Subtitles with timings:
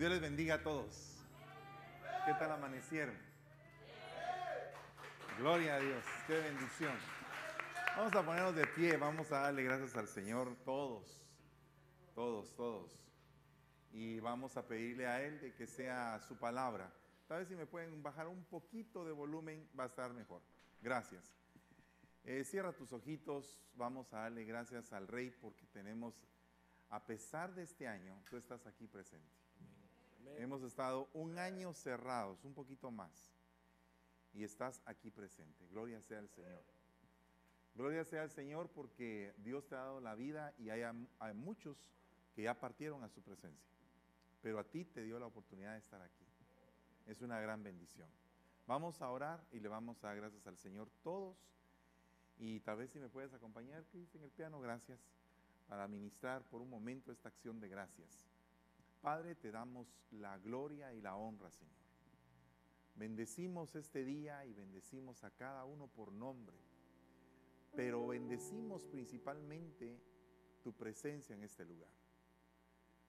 [0.00, 1.14] Dios les bendiga a todos.
[2.24, 3.14] ¿Qué tal amanecieron?
[5.36, 6.94] Gloria a Dios, qué bendición.
[7.98, 11.22] Vamos a ponernos de pie, vamos a darle gracias al Señor todos,
[12.14, 12.98] todos, todos.
[13.92, 16.90] Y vamos a pedirle a Él de que sea su palabra.
[17.28, 20.40] Tal vez si me pueden bajar un poquito de volumen va a estar mejor.
[20.80, 21.36] Gracias.
[22.24, 26.14] Eh, cierra tus ojitos, vamos a darle gracias al Rey porque tenemos,
[26.88, 29.49] a pesar de este año, tú estás aquí presente.
[30.38, 33.32] Hemos estado un año cerrados, un poquito más,
[34.32, 35.66] y estás aquí presente.
[35.68, 36.62] Gloria sea al Señor.
[37.74, 40.82] Gloria sea al Señor porque Dios te ha dado la vida y hay,
[41.18, 41.76] hay muchos
[42.34, 43.70] que ya partieron a su presencia,
[44.42, 46.24] pero a ti te dio la oportunidad de estar aquí.
[47.06, 48.08] Es una gran bendición.
[48.66, 51.36] Vamos a orar y le vamos a dar gracias al Señor todos.
[52.38, 55.00] Y tal vez si me puedes acompañar, Cris, en el piano, gracias,
[55.68, 58.29] para ministrar por un momento esta acción de gracias.
[59.00, 61.80] Padre, te damos la gloria y la honra, Señor.
[62.94, 66.58] Bendecimos este día y bendecimos a cada uno por nombre,
[67.74, 69.98] pero bendecimos principalmente
[70.62, 71.92] tu presencia en este lugar,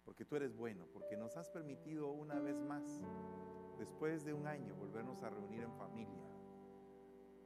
[0.05, 3.01] porque tú eres bueno, porque nos has permitido una vez más,
[3.77, 6.23] después de un año, volvernos a reunir en familia,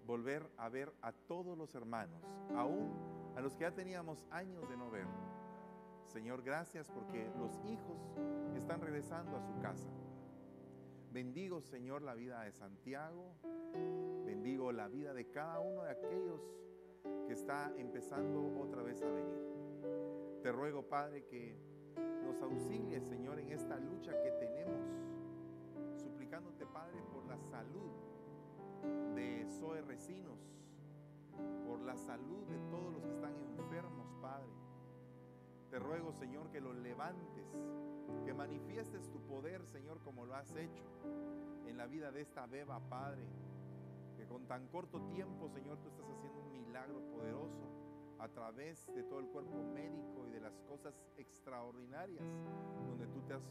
[0.05, 2.23] volver a ver a todos los hermanos,
[2.55, 5.07] aún a los que ya teníamos años de no ver
[6.15, 8.15] Señor, gracias porque los hijos
[8.55, 9.89] están regresando a su casa.
[11.11, 13.35] Bendigo, Señor, la vida de Santiago.
[14.25, 16.39] Bendigo la vida de cada uno de aquellos
[17.27, 20.39] que está empezando otra vez a venir.
[20.41, 21.59] Te ruego, Padre, que
[22.23, 24.87] nos auxilie, Señor, en esta lucha que tenemos,
[25.97, 27.91] suplicándote, Padre, por la salud
[29.15, 30.39] de Zoe Recinos,
[31.67, 34.64] por la salud de todos los que están enfermos, Padre
[35.75, 37.53] te ruego, Señor, que lo levantes,
[38.23, 40.85] que manifiestes tu poder, Señor, como lo has hecho
[41.67, 43.25] en la vida de esta beba, Padre.
[44.15, 47.59] Que con tan corto tiempo, Señor, tú estás haciendo un milagro poderoso
[48.19, 52.23] a través de todo el cuerpo médico y de las cosas extraordinarias
[52.87, 53.43] donde tú te has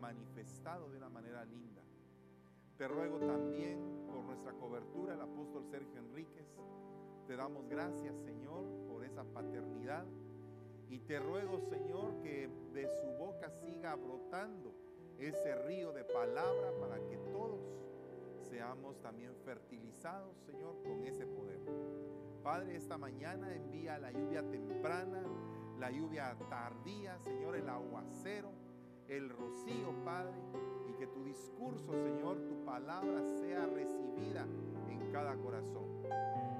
[0.00, 1.82] manifestado de una manera linda.
[2.78, 6.46] Te ruego también por nuestra cobertura, el apóstol Sergio Enríquez.
[7.26, 10.06] Te damos gracias, Señor, por esa paternidad
[10.88, 14.74] y te ruego, Señor, que de su boca siga brotando
[15.18, 17.60] ese río de palabra para que todos
[18.48, 21.60] seamos también fertilizados, Señor, con ese poder.
[22.42, 25.22] Padre, esta mañana envía la lluvia temprana,
[25.78, 28.52] la lluvia tardía, Señor, el aguacero,
[29.08, 30.36] el rocío, Padre,
[30.88, 34.46] y que tu discurso, Señor, tu palabra sea recibida
[34.88, 35.86] en cada corazón.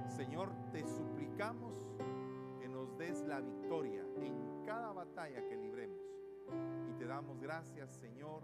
[0.09, 1.75] Señor, te suplicamos
[2.99, 6.01] des la victoria en cada batalla que libremos.
[6.89, 8.43] Y te damos gracias, Señor.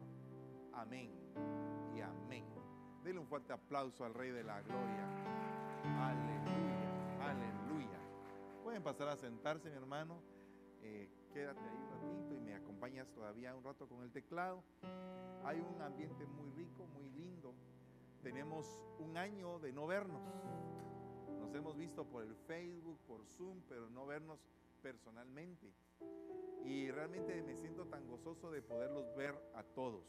[0.73, 1.11] Amén
[1.95, 2.45] y amén.
[3.03, 5.09] Dele un fuerte aplauso al Rey de la Gloria.
[5.99, 7.99] Aleluya, aleluya.
[8.63, 10.21] Pueden pasar a sentarse, mi hermano.
[10.83, 14.63] Eh, quédate ahí un ratito y me acompañas todavía un rato con el teclado.
[15.45, 17.55] Hay un ambiente muy rico, muy lindo.
[18.23, 18.67] Tenemos
[18.99, 20.23] un año de no vernos
[21.55, 24.41] hemos visto por el Facebook, por Zoom, pero no vernos
[24.83, 25.73] personalmente.
[26.65, 30.05] Y realmente me siento tan gozoso de poderlos ver a todos.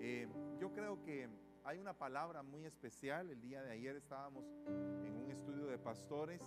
[0.00, 0.28] Eh,
[0.58, 1.28] yo creo que
[1.64, 3.30] hay una palabra muy especial.
[3.30, 6.42] El día de ayer estábamos en un estudio de pastores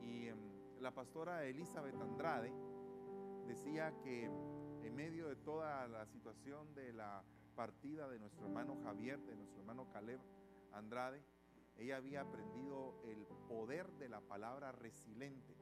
[0.00, 0.38] y em,
[0.80, 2.52] la pastora Elizabeth Andrade
[3.46, 7.22] decía que en medio de toda la situación de la
[7.54, 10.20] partida de nuestro hermano Javier, de nuestro hermano Caleb
[10.72, 11.22] Andrade,
[11.76, 15.54] ella había aprendido el poder de la palabra resiliente.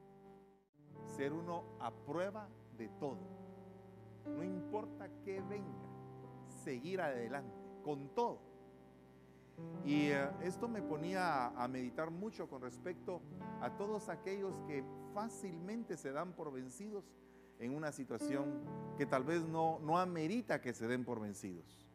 [1.05, 3.19] Ser uno a prueba de todo.
[4.25, 5.87] No importa qué venga,
[6.63, 8.49] seguir adelante con todo.
[9.85, 13.21] Y eh, esto me ponía a, meditar mucho con respecto
[13.61, 14.83] a todos aquellos que
[15.13, 17.03] fácilmente se dan por vencidos
[17.59, 18.61] en una situación
[18.97, 21.85] que tal vez no, no amerita que se den por vencidos.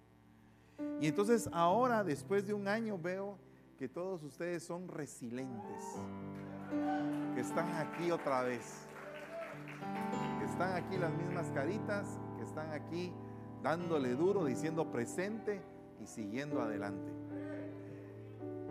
[1.00, 3.38] Y entonces ahora, después de un año, veo
[3.76, 5.84] que todos ustedes son resilientes,
[7.34, 8.86] que están aquí otra vez,
[10.38, 13.12] que están aquí las mismas caritas, que están aquí
[13.62, 15.60] dándole duro, diciendo presente
[16.02, 17.12] y siguiendo adelante.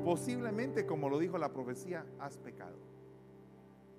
[0.04, 2.78] Posiblemente, como lo dijo la profecía, has pecado.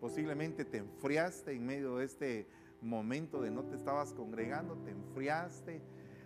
[0.00, 2.46] Posiblemente te enfriaste en medio de este
[2.80, 5.80] momento de no te estabas congregando, te enfriaste.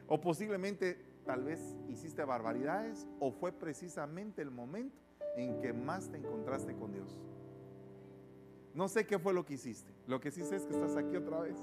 [0.08, 0.98] O posiblemente
[1.28, 4.96] tal vez hiciste barbaridades o fue precisamente el momento
[5.36, 7.20] en que más te encontraste con Dios.
[8.72, 9.92] No sé qué fue lo que hiciste.
[10.06, 11.58] Lo que sé es que estás aquí otra vez.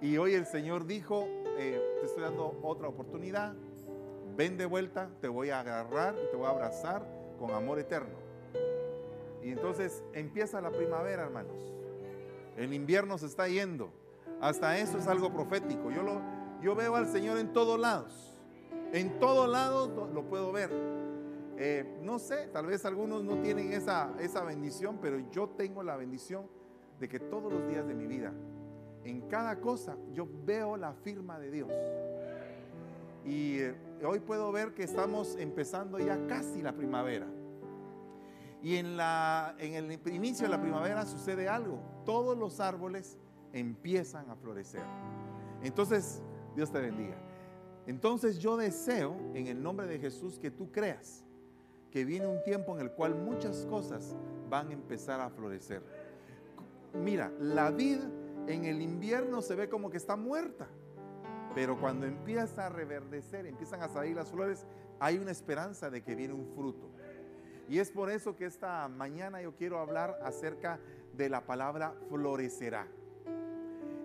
[0.00, 1.22] Y hoy el Señor dijo,
[1.56, 3.54] eh, te estoy dando otra oportunidad,
[4.36, 7.06] ven de vuelta, te voy a agarrar, te voy a abrazar
[7.38, 8.18] con amor eterno.
[9.40, 11.72] Y entonces empieza la primavera, hermanos.
[12.56, 13.92] El invierno se está yendo.
[14.40, 15.92] Hasta eso es algo profético.
[15.92, 16.20] Yo, lo,
[16.60, 18.27] yo veo al Señor en todos lados.
[18.92, 20.70] En todos lados lo, puedo ver.
[21.56, 25.96] Eh, no sé, tal vez algunos no tienen esa, esa bendición, pero yo tengo la
[25.96, 26.46] bendición
[27.00, 28.32] de que todos los días de mi vida,
[29.04, 31.70] en cada cosa, yo veo la firma de Dios.
[33.24, 33.74] Y eh,
[34.04, 37.26] hoy puedo ver que estamos empezando ya casi la primavera.
[38.62, 41.80] Y en, la, en el inicio de la primavera sucede algo.
[42.04, 43.18] Todos los árboles
[43.52, 44.82] empiezan a florecer.
[45.62, 46.22] Entonces,
[46.56, 47.27] Dios te bendiga.
[47.88, 51.24] Entonces yo deseo en el nombre de Jesús que tú creas
[51.90, 54.14] que viene un tiempo en el cual muchas cosas
[54.50, 55.82] van a empezar a florecer.
[56.92, 58.00] Mira, la vid
[58.46, 60.68] en el invierno se ve como que está muerta,
[61.54, 64.66] pero cuando empieza a reverdecer, empiezan a salir las flores,
[65.00, 66.90] hay una esperanza de que viene un fruto.
[67.70, 70.78] Y es por eso que esta mañana yo quiero hablar acerca
[71.14, 72.86] de la palabra florecerá.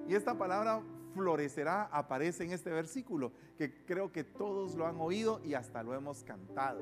[0.07, 0.81] Y esta palabra
[1.13, 5.93] florecerá aparece en este versículo, que creo que todos lo han oído y hasta lo
[5.93, 6.81] hemos cantado.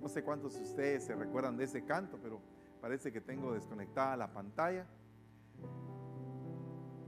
[0.00, 2.40] No sé cuántos de ustedes se recuerdan de ese canto, pero
[2.80, 4.86] parece que tengo desconectada la pantalla.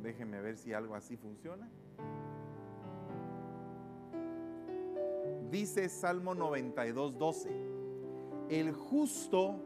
[0.03, 1.69] Déjenme ver si algo así funciona.
[5.51, 7.51] Dice Salmo 92, 12,
[8.51, 9.57] el justo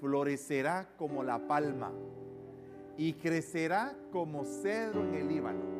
[0.00, 1.92] florecerá como la palma
[2.98, 5.73] y crecerá como cedro en el Líbano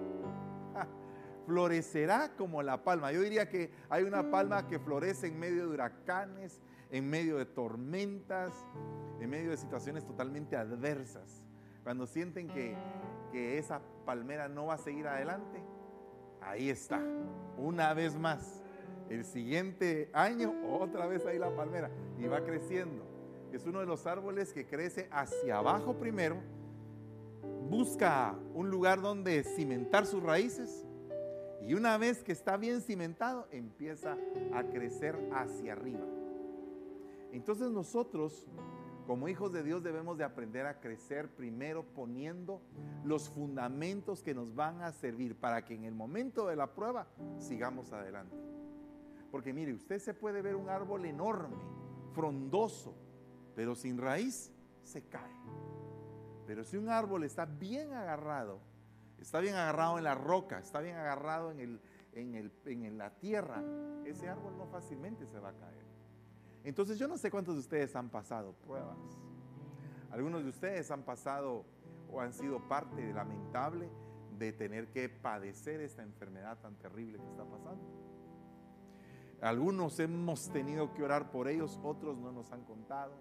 [1.47, 3.13] florecerá como la palma.
[3.13, 6.61] Yo diría que hay una palma que florece en medio de huracanes,
[6.91, 8.53] en medio de tormentas,
[9.21, 11.43] en medio de situaciones totalmente adversas.
[11.83, 12.77] Cuando sienten que,
[13.33, 15.63] que esa palmera no va a seguir adelante,
[16.41, 17.03] ahí está,
[17.59, 18.63] una vez más.
[19.11, 23.05] El siguiente año, otra vez ahí la palmera, y va creciendo.
[23.53, 26.37] Es uno de los árboles que crece hacia abajo primero,
[27.69, 30.84] busca un lugar donde cimentar sus raíces
[31.67, 34.17] y una vez que está bien cimentado, empieza
[34.53, 36.05] a crecer hacia arriba.
[37.33, 38.47] Entonces nosotros,
[39.07, 42.61] como hijos de Dios, debemos de aprender a crecer primero poniendo
[43.03, 47.07] los fundamentos que nos van a servir para que en el momento de la prueba
[47.39, 48.37] sigamos adelante.
[49.31, 51.57] Porque mire, usted se puede ver un árbol enorme,
[52.13, 52.95] frondoso,
[53.57, 54.53] pero sin raíz
[54.83, 55.35] se cae.
[56.47, 58.61] Pero si un árbol está bien agarrado,
[59.25, 61.81] está bien agarrado en la roca, está bien agarrado en, el,
[62.13, 63.63] en, el, en la tierra,
[64.05, 65.83] ese árbol no fácilmente se va a caer.
[66.63, 68.99] Entonces yo no sé cuántos de ustedes han pasado pruebas.
[70.11, 71.65] Algunos de ustedes han pasado
[72.13, 73.89] o han sido parte lamentable
[74.39, 77.83] de tener que padecer esta enfermedad tan terrible que está pasando.
[79.41, 83.15] Algunos hemos tenido que orar por ellos, otros no nos han contado,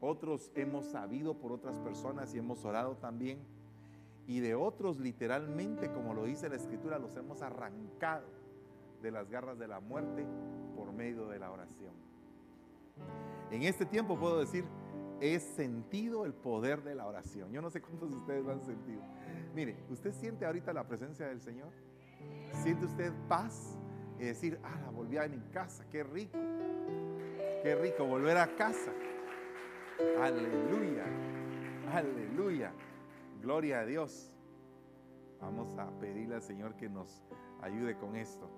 [0.00, 3.53] otros hemos sabido por otras personas y hemos orado también
[4.26, 8.26] y de otros literalmente, como lo dice la escritura, los hemos arrancado
[9.02, 10.26] de las garras de la muerte
[10.74, 11.92] por medio de la oración.
[13.50, 14.64] En este tiempo puedo decir,
[15.20, 17.52] he sentido el poder de la oración.
[17.52, 19.02] Yo no sé cuántos de ustedes lo han sentido.
[19.54, 21.68] Mire, ¿usted siente ahorita la presencia del Señor?
[22.62, 23.78] ¿Siente usted paz?
[24.18, 26.38] Y decir, ah, volví a mi casa, qué rico.
[27.62, 28.92] Qué rico volver a casa.
[30.20, 31.04] Aleluya,
[31.92, 32.72] aleluya.
[33.44, 34.32] Gloria a Dios.
[35.38, 37.22] Vamos a pedirle al Señor que nos
[37.60, 38.48] ayude con esto.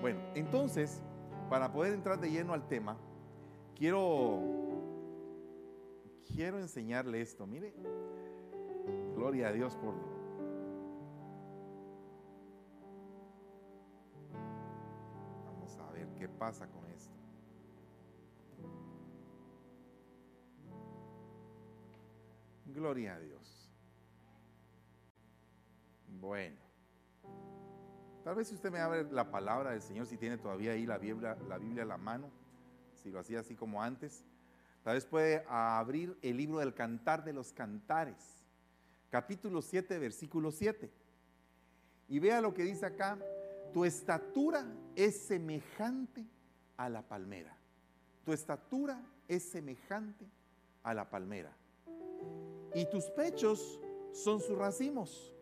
[0.00, 1.00] Bueno, entonces,
[1.48, 2.98] para poder entrar de lleno al tema,
[3.76, 4.42] quiero
[6.34, 7.46] quiero enseñarle esto.
[7.46, 7.72] Mire,
[9.14, 9.94] gloria a Dios por
[15.44, 17.14] Vamos a ver qué pasa con esto.
[22.66, 23.57] Gloria a Dios.
[26.20, 26.56] Bueno.
[28.24, 30.98] Tal vez si usted me abre la palabra del Señor, si tiene todavía ahí la
[30.98, 32.30] Biblia, la Biblia a la mano,
[32.94, 34.24] si lo hacía así como antes,
[34.82, 38.44] tal vez puede abrir el libro del Cantar de los Cantares,
[39.10, 40.92] capítulo 7, versículo 7.
[42.08, 43.18] Y vea lo que dice acá,
[43.72, 46.26] tu estatura es semejante
[46.76, 47.56] a la palmera.
[48.24, 50.26] Tu estatura es semejante
[50.82, 51.56] a la palmera.
[52.74, 53.80] Y tus pechos
[54.12, 55.32] son sus racimos.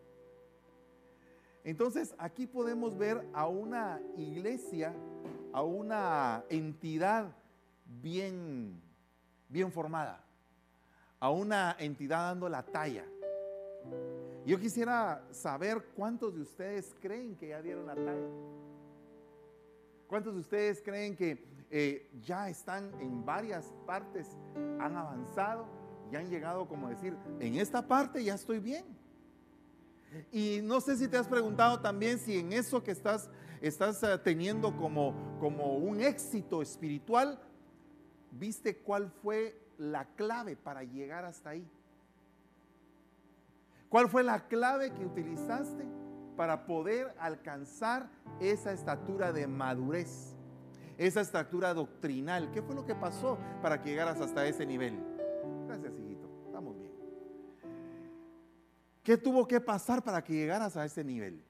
[1.67, 4.95] Entonces aquí podemos ver a una iglesia,
[5.53, 7.35] a una entidad
[7.85, 8.81] bien,
[9.49, 10.25] bien formada,
[11.19, 13.05] a una entidad dando la talla.
[14.47, 18.29] Yo quisiera saber cuántos de ustedes creen que ya dieron la talla.
[20.07, 24.29] ¿Cuántos de ustedes creen que eh, ya están en varias partes,
[24.79, 25.67] han avanzado
[26.13, 28.85] y han llegado como decir, en esta parte ya estoy bien?
[30.33, 33.29] Y no sé si te has preguntado también si en eso que estás,
[33.61, 37.39] estás eh, teniendo como, como un éxito espiritual,
[38.31, 41.67] viste cuál fue la clave para llegar hasta ahí.
[43.89, 45.85] ¿Cuál fue la clave que utilizaste
[46.37, 50.35] para poder alcanzar esa estatura de madurez?
[50.99, 52.51] Esa estatura doctrinal.
[52.51, 55.16] ¿Qué fue lo que pasó para que llegaras hasta ese nivel?
[59.07, 61.41] ¿Qué tuvo que pasar para que llegaras a ese nivel?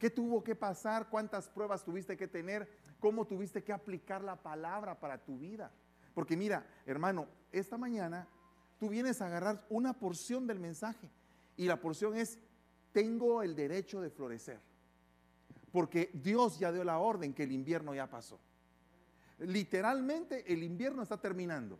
[0.00, 1.08] ¿Qué tuvo que pasar?
[1.08, 2.68] ¿Cuántas pruebas tuviste que tener?
[2.98, 5.70] ¿Cómo tuviste que aplicar la palabra para tu vida?
[6.12, 8.26] Porque mira, hermano, esta mañana
[8.80, 11.08] tú vienes a agarrar una porción del mensaje
[11.56, 12.36] y la porción es,
[12.90, 14.58] tengo el derecho de florecer.
[15.70, 18.40] Porque Dios ya dio la orden que el invierno ya pasó.
[19.38, 21.78] Literalmente el invierno está terminando.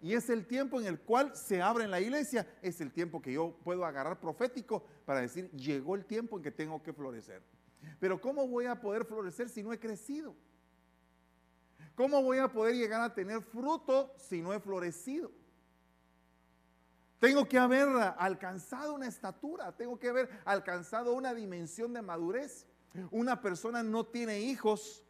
[0.00, 3.20] Y es el tiempo en el cual se abre en la iglesia, es el tiempo
[3.20, 7.42] que yo puedo agarrar profético para decir, llegó el tiempo en que tengo que florecer.
[7.98, 10.34] Pero ¿cómo voy a poder florecer si no he crecido?
[11.94, 15.30] ¿Cómo voy a poder llegar a tener fruto si no he florecido?
[17.18, 22.66] Tengo que haber alcanzado una estatura, tengo que haber alcanzado una dimensión de madurez.
[23.10, 25.04] Una persona no tiene hijos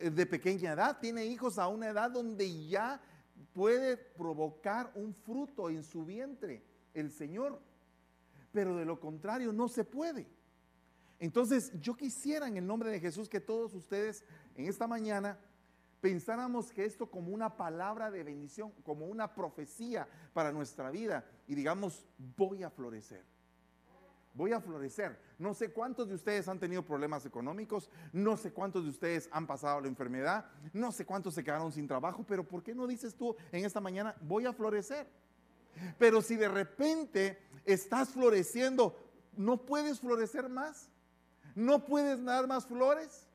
[0.00, 3.00] eh, de pequeña edad, tiene hijos a una edad donde ya
[3.56, 7.58] puede provocar un fruto en su vientre el Señor.
[8.52, 10.26] Pero de lo contrario no se puede.
[11.18, 15.38] Entonces yo quisiera en el nombre de Jesús que todos ustedes en esta mañana
[16.02, 21.54] pensáramos que esto como una palabra de bendición, como una profecía para nuestra vida y
[21.54, 22.04] digamos,
[22.36, 23.24] voy a florecer.
[24.36, 25.18] Voy a florecer.
[25.38, 29.46] No sé cuántos de ustedes han tenido problemas económicos, no sé cuántos de ustedes han
[29.46, 33.14] pasado la enfermedad, no sé cuántos se quedaron sin trabajo, pero ¿por qué no dices
[33.14, 35.06] tú en esta mañana, voy a florecer?
[35.98, 38.94] Pero si de repente estás floreciendo,
[39.36, 40.90] ¿no puedes florecer más?
[41.54, 43.26] ¿No puedes dar más flores?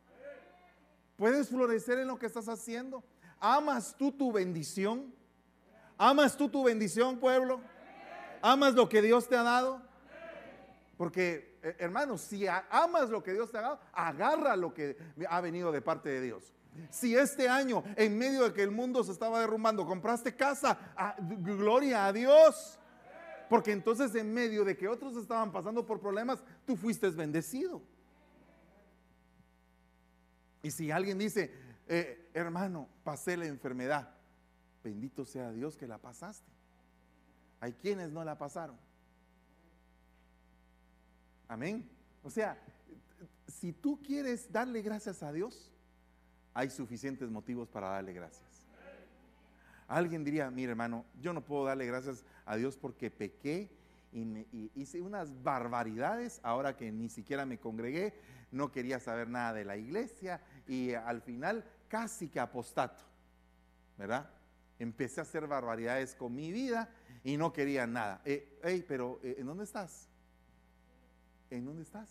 [1.17, 3.03] Puedes florecer en lo que estás haciendo.
[3.39, 5.11] ¿Amas tú tu bendición?
[5.97, 7.59] ¿Amas tú tu bendición, pueblo?
[8.43, 9.90] ¿Amas lo que Dios te ha dado?
[11.01, 14.95] Porque, eh, hermano, si amas lo que Dios te ha dado, agarra lo que
[15.27, 16.53] ha venido de parte de Dios.
[16.91, 21.15] Si este año, en medio de que el mundo se estaba derrumbando, compraste casa, ah,
[21.19, 22.77] gloria a Dios.
[23.49, 27.81] Porque entonces en medio de que otros estaban pasando por problemas, tú fuiste bendecido.
[30.61, 31.51] Y si alguien dice,
[31.87, 34.13] eh, hermano, pasé la enfermedad,
[34.83, 36.51] bendito sea Dios que la pasaste.
[37.59, 38.90] Hay quienes no la pasaron.
[41.51, 41.85] Amén.
[42.23, 42.57] O sea,
[43.45, 45.69] si tú quieres darle gracias a Dios,
[46.53, 48.65] hay suficientes motivos para darle gracias.
[49.85, 53.69] Alguien diría, mire hermano, yo no puedo darle gracias a Dios porque pequé
[54.13, 58.13] y, hice unas barbaridades ahora que ni siquiera me congregué,
[58.53, 60.39] no quería saber nada de la iglesia
[60.69, 63.03] y al final casi que apostato,
[63.97, 64.29] ¿verdad?
[64.79, 66.89] Empecé a hacer barbaridades con mi vida
[67.25, 68.21] y no quería nada.
[68.23, 70.10] Eh, pero eh, ¿en dónde estás?
[71.51, 72.09] ¿En dónde estás?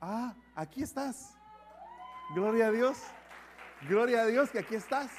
[0.00, 1.34] Ah, aquí estás.
[2.34, 2.98] Gloria a Dios.
[3.86, 5.10] Gloria a Dios que aquí estás.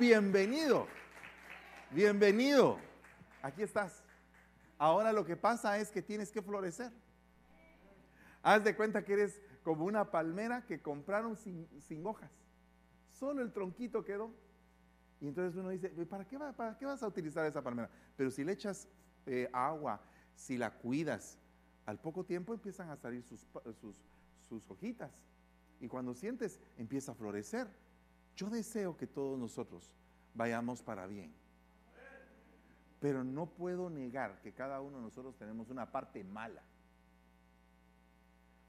[0.00, 0.88] Bienvenido.
[1.92, 2.78] Bienvenido.
[3.40, 4.02] Aquí estás.
[4.78, 6.90] Ahora lo que pasa es que tienes que florecer.
[8.42, 12.32] Haz de cuenta que eres como una palmera que compraron sin, hojas.
[13.12, 14.34] Solo el tronquito quedó.
[15.20, 17.88] Y entonces uno dice, ¿para qué, ¿para qué vas a utilizar esa palmera?
[18.16, 18.88] Pero si le echas
[19.24, 20.00] eh, agua,
[20.34, 21.38] si la cuidas,
[21.86, 23.46] al poco tiempo empiezan a salir sus,
[24.48, 25.12] sus hojitas.
[25.80, 27.68] Y cuando sientes, empieza a florecer.
[28.36, 29.94] Yo deseo que todos nosotros
[30.34, 31.32] vayamos para bien.
[33.00, 36.62] Pero no puedo negar que cada uno de nosotros tenemos una parte mala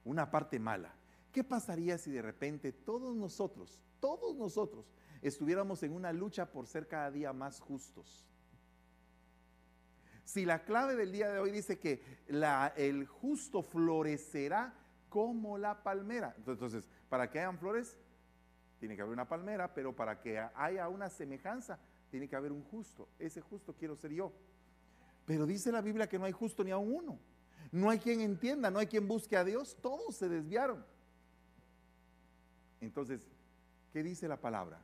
[0.06, 0.94] una parte mala.
[1.32, 6.88] ¿Qué pasaría si de repente todos nosotros, todos nosotros, estuviéramos en una lucha por ser
[6.88, 8.26] cada día más justos?
[10.26, 12.04] Si la clave del día de hoy dice que
[12.76, 14.74] el justo florecerá
[15.08, 17.96] como la palmera, entonces, para que hayan flores,
[18.80, 21.80] tiene que haber una palmera, pero para que haya una semejanza,
[22.10, 23.08] tiene que haber un justo.
[23.20, 24.34] Ese justo quiero ser yo.
[25.26, 27.20] Pero dice la Biblia que no hay justo ni a uno.
[27.72, 30.86] No hay quien entienda, no hay quien busque a Dios, todos se desviaron.
[32.82, 33.28] Entonces,
[33.94, 34.82] ¿qué dice la palabra?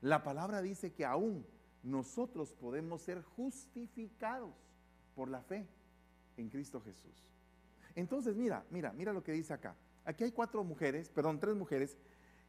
[0.00, 1.46] La palabra dice que aún
[1.84, 4.54] nosotros podemos ser justificados
[5.14, 5.66] por la fe.
[6.36, 7.28] en Cristo Jesús.
[7.94, 9.76] Entonces, mira, mira, mira lo que dice acá.
[10.04, 11.96] Aquí hay cuatro mujeres, perdón, tres mujeres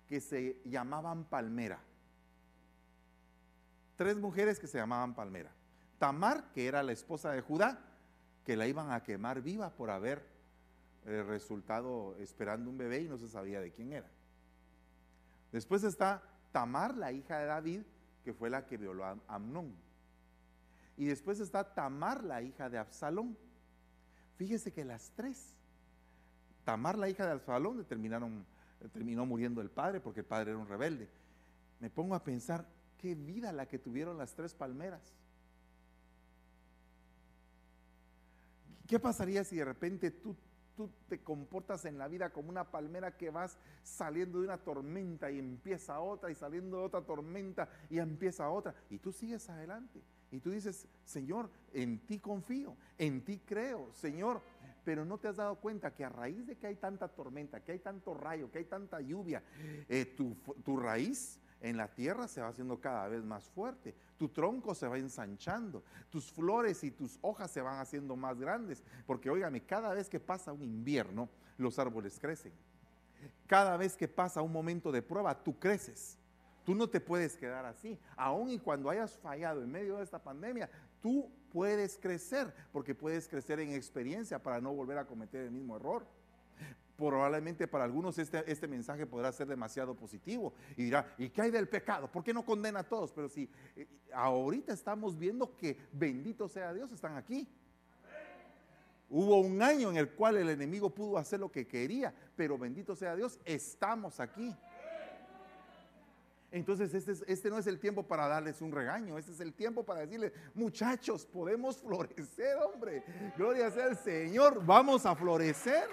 [0.07, 1.79] que se llamaban Palmera.
[3.95, 5.51] Tres mujeres que se llamaban Palmera.
[5.99, 7.79] Tamar, que era la esposa de Judá,
[8.43, 10.25] que la iban a quemar viva por haber
[11.05, 14.09] eh, resultado esperando un bebé y no se sabía de quién era.
[15.51, 17.81] Después está Tamar, la hija de David,
[18.25, 19.75] que fue la que violó a Amnón.
[20.97, 23.37] Y después está Tamar, la hija de Absalón.
[24.35, 25.55] Fíjese que las tres,
[26.63, 28.43] Tamar, la hija de Absalón, terminaron,
[28.91, 31.07] terminó muriendo el padre porque el padre era un rebelde.
[31.79, 32.67] Me pongo a pensar,
[32.97, 35.13] qué vida la que tuvieron las tres palmeras.
[38.87, 40.35] ¿Qué pasaría si de repente tú,
[40.75, 45.31] tú te comportas en la vida como una palmera que vas saliendo de una tormenta
[45.31, 50.01] y empieza otra y saliendo de otra tormenta y empieza otra y tú sigues adelante?
[50.31, 54.41] Y tú dices, Señor, en ti confío, en ti creo, Señor,
[54.83, 57.71] pero no te has dado cuenta que a raíz de que hay tanta tormenta, que
[57.71, 59.41] hay tanto rayo, que hay tanta lluvia,
[59.87, 64.29] eh, tu, tu raíz en la tierra se va haciendo cada vez más fuerte, tu
[64.29, 69.29] tronco se va ensanchando, tus flores y tus hojas se van haciendo más grandes, porque
[69.29, 72.53] óigame, cada vez que pasa un invierno, los árboles crecen.
[73.47, 76.17] Cada vez que pasa un momento de prueba, tú creces.
[76.63, 77.99] Tú no te puedes quedar así.
[78.15, 80.69] Aún y cuando hayas fallado en medio de esta pandemia,
[80.99, 85.75] tú puedes crecer, porque puedes crecer en experiencia para no volver a cometer el mismo
[85.75, 86.07] error.
[86.97, 91.51] Probablemente para algunos este, este mensaje podrá ser demasiado positivo y dirá, ¿y qué hay
[91.51, 92.09] del pecado?
[92.09, 93.11] ¿Por qué no condena a todos?
[93.11, 97.47] Pero si eh, ahorita estamos viendo que bendito sea Dios, están aquí.
[99.09, 102.95] Hubo un año en el cual el enemigo pudo hacer lo que quería, pero bendito
[102.95, 104.55] sea Dios, estamos aquí.
[106.51, 109.83] Entonces este, este, no es el tiempo para darles un regaño, este es el tiempo
[109.83, 113.03] para decirles, muchachos, podemos florecer, hombre.
[113.35, 115.89] Gloria sea al Señor, vamos a florecer.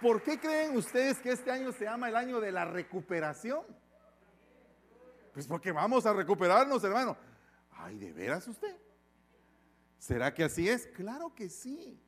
[0.00, 3.64] ¿Por qué creen ustedes que este año se llama el año de la recuperación?
[5.34, 7.16] Pues porque vamos a recuperarnos, hermano.
[7.72, 8.76] Ay, ¿de veras usted?
[9.98, 10.86] ¿Será que así es?
[10.86, 12.02] Claro que sí.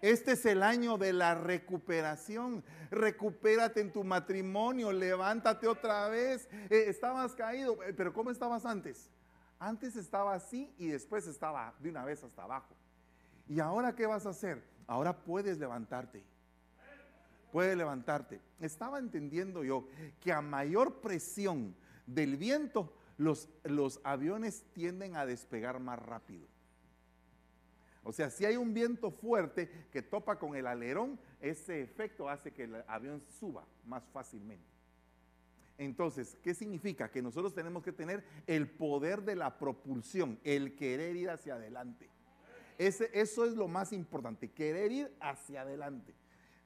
[0.00, 2.64] Este es el año de la recuperación.
[2.90, 6.48] Recupérate en tu matrimonio, levántate otra vez.
[6.70, 9.10] Eh, estabas caído, eh, pero ¿cómo estabas antes?
[9.58, 12.74] Antes estaba así y después estaba de una vez hasta abajo.
[13.48, 14.62] ¿Y ahora qué vas a hacer?
[14.86, 16.24] Ahora puedes levantarte.
[17.56, 18.38] Puedes levantarte.
[18.60, 19.88] Estaba entendiendo yo
[20.20, 21.74] que a mayor presión
[22.06, 26.46] del viento, los, los aviones tienden a despegar más rápido.
[28.02, 32.52] O sea, si hay un viento fuerte que topa con el alerón, ese efecto hace
[32.52, 34.68] que el avión suba más fácilmente.
[35.78, 37.10] Entonces, ¿qué significa?
[37.10, 42.10] Que nosotros tenemos que tener el poder de la propulsión, el querer ir hacia adelante.
[42.76, 46.14] Ese, eso es lo más importante, querer ir hacia adelante.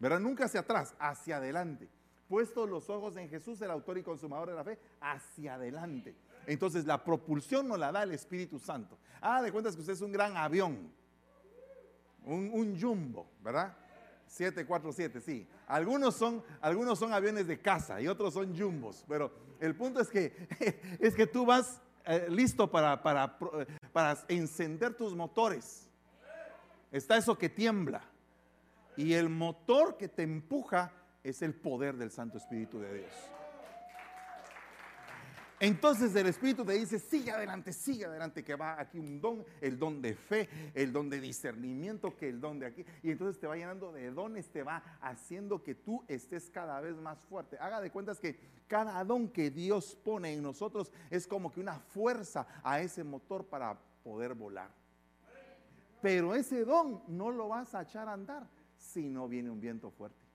[0.00, 0.18] ¿Verdad?
[0.18, 1.88] Nunca hacia atrás, hacia adelante.
[2.28, 6.16] Puestos los ojos en Jesús, el autor y consumador de la fe, hacia adelante.
[6.46, 8.98] Entonces, la propulsión nos la da el Espíritu Santo.
[9.20, 10.90] Ah, de cuentas que usted es un gran avión
[12.24, 13.76] un, jumbo, ¿verdad?
[14.26, 15.48] 747, sí.
[15.66, 20.08] Algunos son, algunos son aviones de casa y otros son jumbos, pero el punto es
[20.08, 20.48] que,
[21.00, 23.38] es que tú vas eh, listo para, para,
[23.92, 25.88] para encender tus motores.
[26.92, 28.02] Está eso que tiembla.
[29.00, 30.92] Y el motor que te empuja
[31.24, 33.12] es el poder del Santo Espíritu de Dios.
[35.58, 39.78] Entonces el Espíritu te dice, sigue adelante, sigue adelante, que va aquí un don, el
[39.78, 42.84] don de fe, el don de discernimiento, que el don de aquí.
[43.02, 46.94] Y entonces te va llenando de dones, te va haciendo que tú estés cada vez
[46.96, 47.56] más fuerte.
[47.58, 51.78] Haga de cuentas que cada don que Dios pone en nosotros es como que una
[51.78, 54.70] fuerza a ese motor para poder volar.
[56.02, 59.90] Pero ese don no lo vas a echar a andar si no viene un viento
[59.90, 60.30] fuerte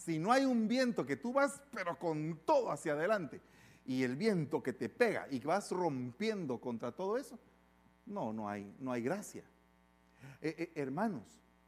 [0.00, 3.40] si no hay un viento que tú vas, pero con todo hacia adelante,
[3.84, 7.38] y el viento que te pega y vas rompiendo contra todo eso,
[8.06, 9.44] no, no hay, no hay gracia.
[10.40, 11.22] Eh, eh, hermanos,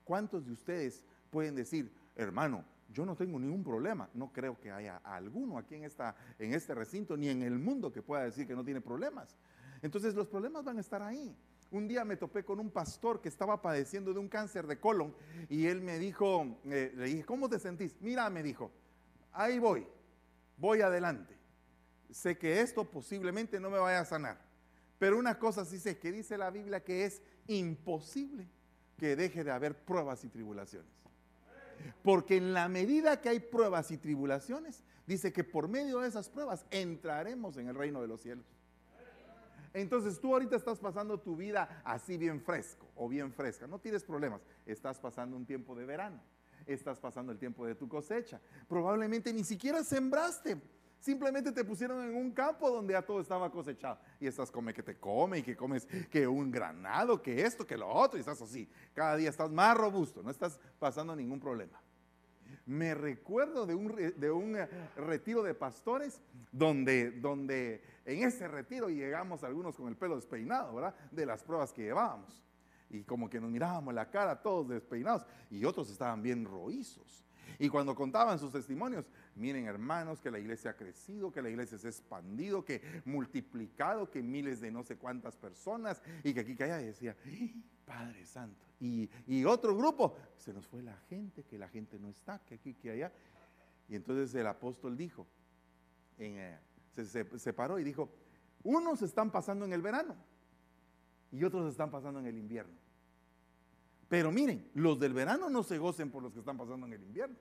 [0.04, 4.08] ¿cuántos de ustedes pueden decir, hermano, yo no tengo ningún problema?
[4.14, 7.92] No creo que haya alguno aquí en, esta, en este recinto, ni en el mundo
[7.92, 9.36] que pueda decir que no tiene problemas.
[9.82, 11.36] Entonces los problemas van a estar ahí.
[11.72, 15.14] Un día me topé con un pastor que estaba padeciendo de un cáncer de colon
[15.48, 17.96] y él me dijo, eh, le dije, ¿cómo te sentís?
[18.00, 18.70] Mira, me dijo,
[19.32, 19.86] ahí voy,
[20.58, 21.34] voy adelante.
[22.10, 24.38] Sé que esto posiblemente no me vaya a sanar,
[24.98, 28.46] pero una cosa sí sé, que dice la Biblia que es imposible
[28.98, 30.92] que deje de haber pruebas y tribulaciones.
[32.02, 36.28] Porque en la medida que hay pruebas y tribulaciones, dice que por medio de esas
[36.28, 38.44] pruebas entraremos en el reino de los cielos.
[39.74, 43.66] Entonces tú ahorita estás pasando tu vida así bien fresco o bien fresca.
[43.66, 44.42] No tienes problemas.
[44.66, 46.20] Estás pasando un tiempo de verano.
[46.66, 48.40] Estás pasando el tiempo de tu cosecha.
[48.68, 50.60] Probablemente ni siquiera sembraste.
[51.00, 53.98] Simplemente te pusieron en un campo donde ya todo estaba cosechado.
[54.20, 57.76] Y estás come que te come y que comes que un granado, que esto, que
[57.76, 58.18] lo otro.
[58.18, 58.70] Y estás así.
[58.94, 60.22] Cada día estás más robusto.
[60.22, 61.81] No estás pasando ningún problema.
[62.66, 68.88] Me recuerdo de un, de un eh, retiro de pastores donde, donde en ese retiro
[68.88, 70.94] llegamos algunos con el pelo despeinado, ¿verdad?
[71.10, 72.42] De las pruebas que llevábamos.
[72.90, 77.24] Y como que nos mirábamos la cara todos despeinados y otros estaban bien roizos.
[77.62, 81.78] Y cuando contaban sus testimonios, miren hermanos, que la iglesia ha crecido, que la iglesia
[81.78, 86.56] se ha expandido, que multiplicado, que miles de no sé cuántas personas, y que aquí
[86.56, 87.16] que allá decía,
[87.84, 88.66] Padre Santo.
[88.80, 92.74] Y, otro grupo, se nos fue la gente, que la gente no está, que aquí,
[92.74, 93.12] que allá.
[93.88, 95.28] Y entonces el apóstol dijo,
[96.18, 96.58] eh,
[96.96, 98.10] se, se paró y dijo,
[98.64, 100.16] unos están pasando en el verano
[101.30, 102.74] y otros están pasando en el invierno.
[104.08, 107.02] Pero miren, los del verano no se gocen por los que están pasando en el
[107.04, 107.36] invierno,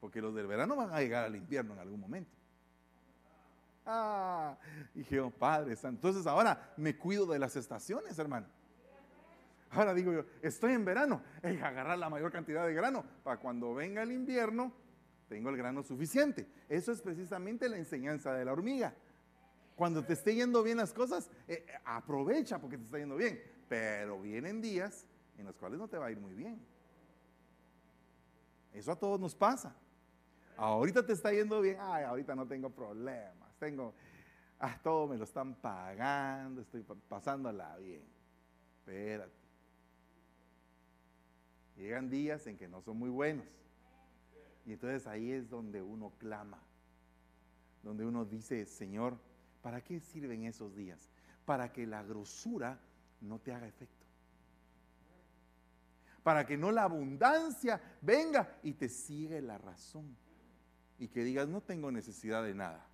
[0.00, 2.30] porque los del verano van a llegar al invierno en algún momento.
[3.84, 4.56] Ah,
[4.94, 6.08] dije, oh, Padre Santo.
[6.08, 8.46] Entonces ahora me cuido de las estaciones, hermano.
[9.70, 13.74] Ahora digo yo, estoy en verano, es agarrar la mayor cantidad de grano para cuando
[13.74, 14.72] venga el invierno,
[15.28, 16.48] tengo el grano suficiente.
[16.68, 18.94] Eso es precisamente la enseñanza de la hormiga.
[19.76, 23.40] Cuando te esté yendo bien las cosas, eh, aprovecha porque te está yendo bien.
[23.68, 25.06] Pero vienen días
[25.38, 26.60] en los cuales no te va a ir muy bien.
[28.72, 29.74] Eso a todos nos pasa.
[30.58, 33.94] Ahorita te está yendo bien, ay, ahorita no tengo problemas, tengo,
[34.58, 38.02] ah, todo me lo están pagando, estoy pasándola bien.
[38.80, 39.32] Espérate.
[41.76, 43.46] Llegan días en que no son muy buenos.
[44.66, 46.60] Y entonces ahí es donde uno clama,
[47.84, 49.16] donde uno dice, Señor,
[49.62, 51.08] ¿para qué sirven esos días?
[51.44, 52.80] Para que la grosura
[53.20, 54.08] no te haga efecto
[56.24, 60.14] para que no la abundancia venga y te sigue la razón.
[60.98, 62.84] Y que digas, no tengo necesidad de nada.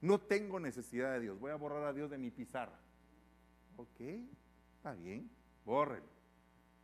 [0.00, 1.38] No tengo necesidad de Dios.
[1.38, 2.78] Voy a borrar a Dios de mi pizarra.
[3.76, 4.00] Ok,
[4.76, 5.30] está bien,
[5.64, 6.06] bórrelo.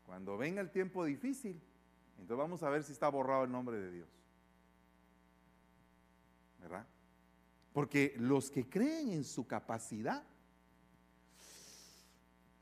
[0.05, 1.61] Cuando venga el tiempo difícil,
[2.13, 4.09] entonces vamos a ver si está borrado el nombre de Dios.
[6.61, 6.87] ¿Verdad?
[7.73, 10.23] Porque los que creen en su capacidad,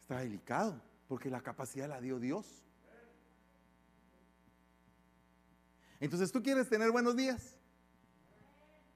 [0.01, 2.63] está delicado, porque la capacidad la dio Dios.
[6.01, 7.57] Entonces, ¿tú quieres tener buenos días?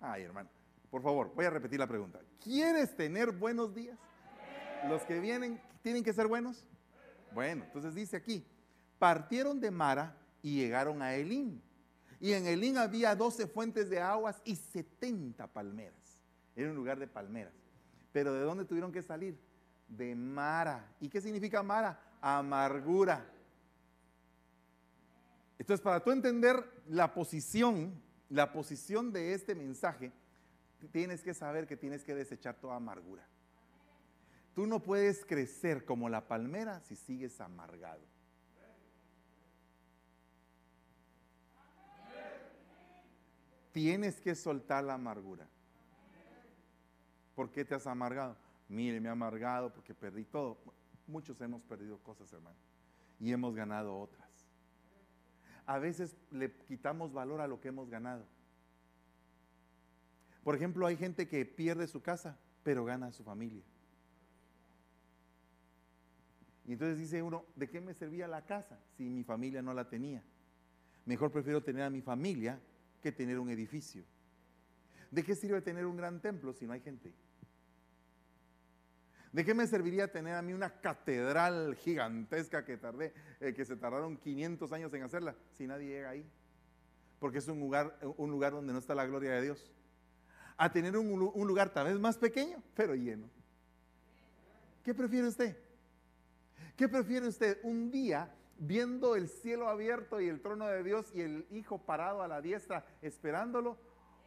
[0.00, 0.48] Ay, hermano,
[0.90, 2.20] por favor, voy a repetir la pregunta.
[2.42, 3.98] ¿Quieres tener buenos días?
[4.88, 6.64] ¿Los que vienen tienen que ser buenos?
[7.32, 8.46] Bueno, entonces dice aquí,
[8.98, 11.62] partieron de Mara y llegaron a Elín.
[12.20, 16.22] Y en Elín había 12 fuentes de aguas y 70 palmeras.
[16.56, 17.52] Era un lugar de palmeras.
[18.12, 19.38] Pero ¿de dónde tuvieron que salir?
[19.88, 20.84] De Mara.
[21.00, 22.00] ¿Y qué significa Mara?
[22.20, 23.24] Amargura.
[25.58, 30.12] Entonces, para tú entender la posición, la posición de este mensaje,
[30.92, 33.26] tienes que saber que tienes que desechar toda amargura.
[34.54, 38.02] Tú no puedes crecer como la palmera si sigues amargado.
[43.72, 45.46] Tienes que soltar la amargura.
[47.36, 48.36] ¿Por qué te has amargado?
[48.68, 50.58] Mire, me he amargado porque perdí todo.
[51.06, 52.56] Muchos hemos perdido cosas, hermano,
[53.20, 54.27] y hemos ganado otras
[55.68, 58.24] a veces le quitamos valor a lo que hemos ganado.
[60.42, 63.62] Por ejemplo, hay gente que pierde su casa, pero gana a su familia.
[66.64, 69.90] Y entonces dice uno, ¿de qué me servía la casa si mi familia no la
[69.90, 70.22] tenía?
[71.04, 72.58] Mejor prefiero tener a mi familia
[73.02, 74.04] que tener un edificio.
[75.10, 77.12] ¿De qué sirve tener un gran templo si no hay gente?
[79.32, 83.76] ¿De qué me serviría tener a mí una catedral gigantesca que tardé, eh, que se
[83.76, 86.26] tardaron 500 años en hacerla, si nadie llega ahí?
[87.18, 89.72] Porque es un lugar, un lugar donde no está la gloria de Dios.
[90.56, 93.28] A tener un, un lugar tal vez más pequeño, pero lleno.
[94.82, 95.56] ¿Qué prefiere usted?
[96.76, 97.58] ¿Qué prefiere usted?
[97.62, 102.22] Un día viendo el cielo abierto y el trono de Dios y el Hijo parado
[102.22, 103.76] a la diestra esperándolo,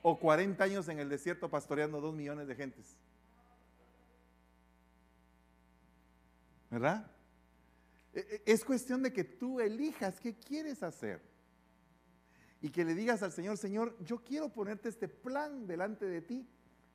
[0.04, 2.98] o 40 años en el desierto pastoreando dos millones de gentes.
[6.72, 7.06] ¿Verdad?
[8.14, 11.22] E, e, es cuestión de que tú elijas qué quieres hacer.
[12.62, 16.48] Y que le digas al Señor, Señor, yo quiero ponerte este plan delante de ti,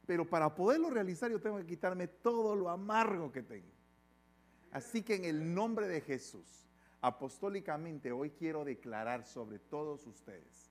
[0.06, 3.72] pero para poderlo realizar yo tengo que quitarme todo lo amargo que tengo.
[4.70, 6.64] Así que en el nombre de Jesús,
[7.00, 10.70] apostólicamente hoy quiero declarar sobre todos ustedes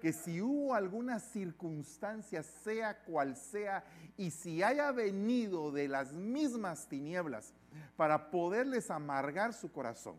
[0.00, 3.84] que si hubo alguna circunstancia, sea cual sea,
[4.16, 7.54] y si haya venido de las mismas tinieblas
[7.96, 10.16] para poderles amargar su corazón,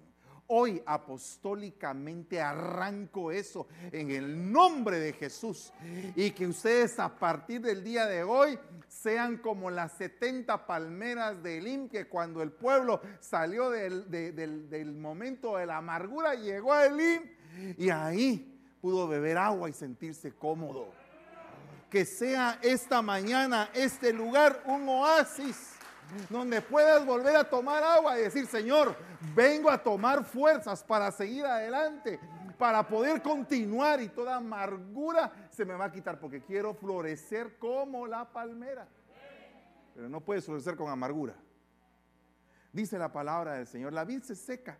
[0.48, 5.72] Hoy apostólicamente arranco eso en el nombre de Jesús.
[6.16, 11.60] Y que ustedes a partir del día de hoy sean como las 70 palmeras de
[11.60, 17.22] Elim que cuando el pueblo salió del, del momento de la amargura llegó a Elim
[17.78, 20.92] y ahí pudo beber agua y sentirse cómodo.
[21.90, 25.74] Que sea esta mañana este lugar un oasis
[26.30, 28.96] donde puedas volver a tomar agua y decir, Señor,
[29.36, 32.20] vengo a tomar fuerzas para seguir adelante,
[32.58, 38.08] para poder continuar y toda amargura se me va a quitar porque quiero florecer como
[38.08, 38.88] la palmera.
[39.96, 41.36] Pero no puedes florecer con amargura.
[42.72, 44.80] Dice la palabra del Señor, la vid se seca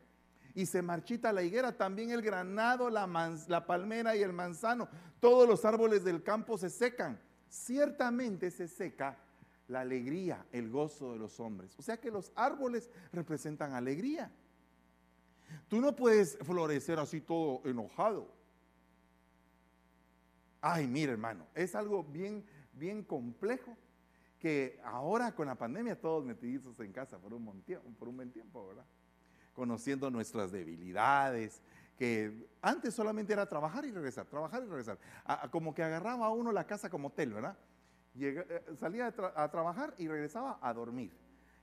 [0.56, 4.88] y se marchita la higuera, también el granado, la, palmera y el manzano,
[5.20, 7.20] todos los árboles del campo se secan.
[7.50, 9.18] Ciertamente se seca
[9.68, 11.76] la alegría, el gozo de los hombres.
[11.78, 14.32] O sea que los árboles representan alegría.
[15.68, 18.28] Tú no puedes florecer así todo enojado.
[20.62, 23.76] Ay, mire hermano, es algo bien, bien complejo
[24.40, 28.18] que ahora con la pandemia todos metidos en casa por un, buen tiempo, por un
[28.18, 28.86] buen tiempo, ¿verdad?
[29.54, 31.62] Conociendo nuestras debilidades,
[31.98, 34.98] que antes solamente era trabajar y regresar, trabajar y regresar.
[35.52, 37.58] como que agarraba a uno la casa como hotel, ¿verdad?
[38.20, 41.12] Eh, salía a, trabajar y regresaba a dormir.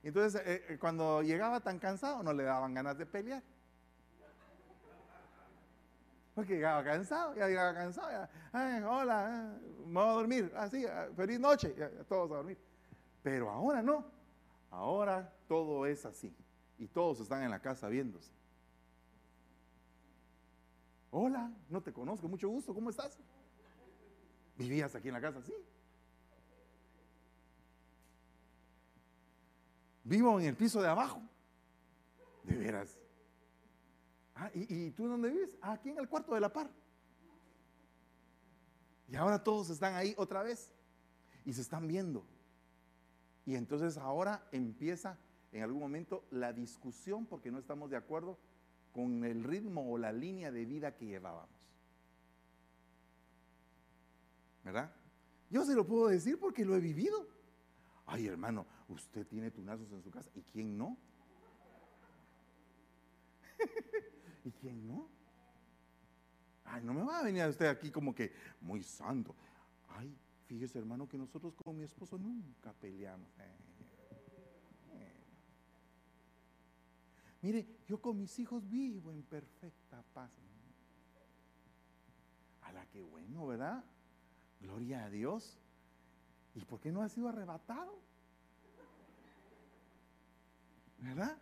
[0.03, 3.41] Entonces, eh, eh, cuando llegaba tan cansado, no le daban ganas de pelear.
[6.35, 9.53] Porque llegaba cansado, ya llegaba cansado, ya, hola,
[9.85, 11.75] me voy a dormir, así, ah, feliz noche,
[12.07, 12.57] todos a dormir.
[13.21, 14.05] Pero ahora no,
[14.69, 16.33] ahora todo es así
[16.77, 18.31] y todos están en la casa viéndose.
[21.11, 23.19] Hola, no te conozco, mucho gusto, ¿cómo estás?
[24.57, 25.41] ¿Vivías aquí en la casa?
[25.41, 25.53] Sí.
[30.11, 31.21] Vivo en el piso de abajo.
[32.43, 32.99] De veras.
[34.35, 35.57] Ah, ¿y, tú dónde vives?
[35.61, 36.69] Ah, aquí en el cuarto de la par.
[39.07, 40.73] Y ahora todos están ahí otra vez.
[41.45, 42.25] Y se están viendo.
[43.45, 45.17] Y entonces ahora empieza
[45.53, 48.37] en algún momento la discusión porque no estamos de acuerdo
[48.91, 51.55] con el ritmo o la línea de vida que llevábamos.
[54.65, 54.93] ¿Verdad?
[55.49, 57.29] Yo se lo puedo decir porque lo he vivido.
[58.05, 60.29] Ay, hermano, usted tiene tunazos en su casa.
[60.35, 60.97] ¿Y quién no?
[64.45, 65.09] ¿Y quién no?
[66.65, 69.35] Ay, no me va a venir a usted aquí como que muy santo.
[69.89, 73.27] Ay, fíjese, hermano, que nosotros con mi esposo nunca peleamos.
[73.39, 73.57] Eh,
[74.93, 75.13] eh.
[77.41, 80.31] Mire, yo con mis hijos vivo en perfecta paz.
[82.61, 83.83] A la que bueno, ¿verdad?
[84.61, 85.59] Gloria a Dios.
[86.53, 88.10] ¿Y por qué no ha sido arrebatado?
[91.01, 91.37] ¿Verdad?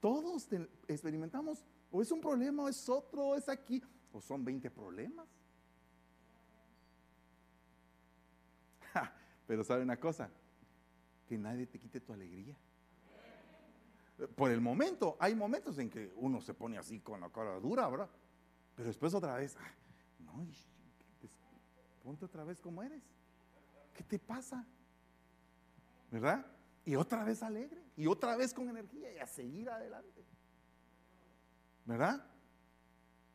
[0.00, 0.48] Todos
[0.86, 5.26] experimentamos, o es un problema, o es otro, o es aquí, o son 20 problemas.
[9.46, 10.30] pero sabe una cosa,
[11.26, 12.56] que nadie te quite tu alegría.
[14.36, 17.88] Por el momento, hay momentos en que uno se pone así con la cara dura,
[17.88, 18.10] ¿verdad?
[18.76, 19.56] Pero después otra vez,
[20.18, 20.46] no,
[21.18, 21.32] pues,
[22.02, 23.02] ponte otra vez como eres.
[23.94, 24.66] ¿Qué te pasa?
[26.10, 26.46] ¿Verdad?
[26.84, 30.24] Y otra vez alegre, y otra vez con energía y a seguir adelante.
[31.84, 32.24] ¿Verdad?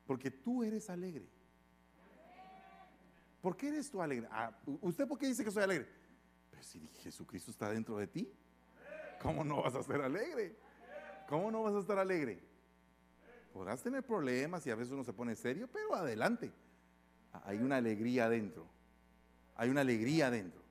[0.06, 1.28] Porque tú eres alegre.
[3.42, 4.28] ¿Por qué eres tú alegre?
[4.32, 5.88] Ah, ¿Usted por qué dice que soy alegre?
[6.50, 8.34] Pero si Jesucristo está dentro de ti,
[9.22, 10.56] ¿cómo no vas a ser alegre?
[11.28, 12.42] ¿Cómo no vas a estar alegre?
[13.54, 16.52] Podrás tener problemas y a veces uno se pone serio, pero adelante.
[17.44, 18.68] Hay una alegría adentro.
[19.56, 20.62] Hay una alegría adentro.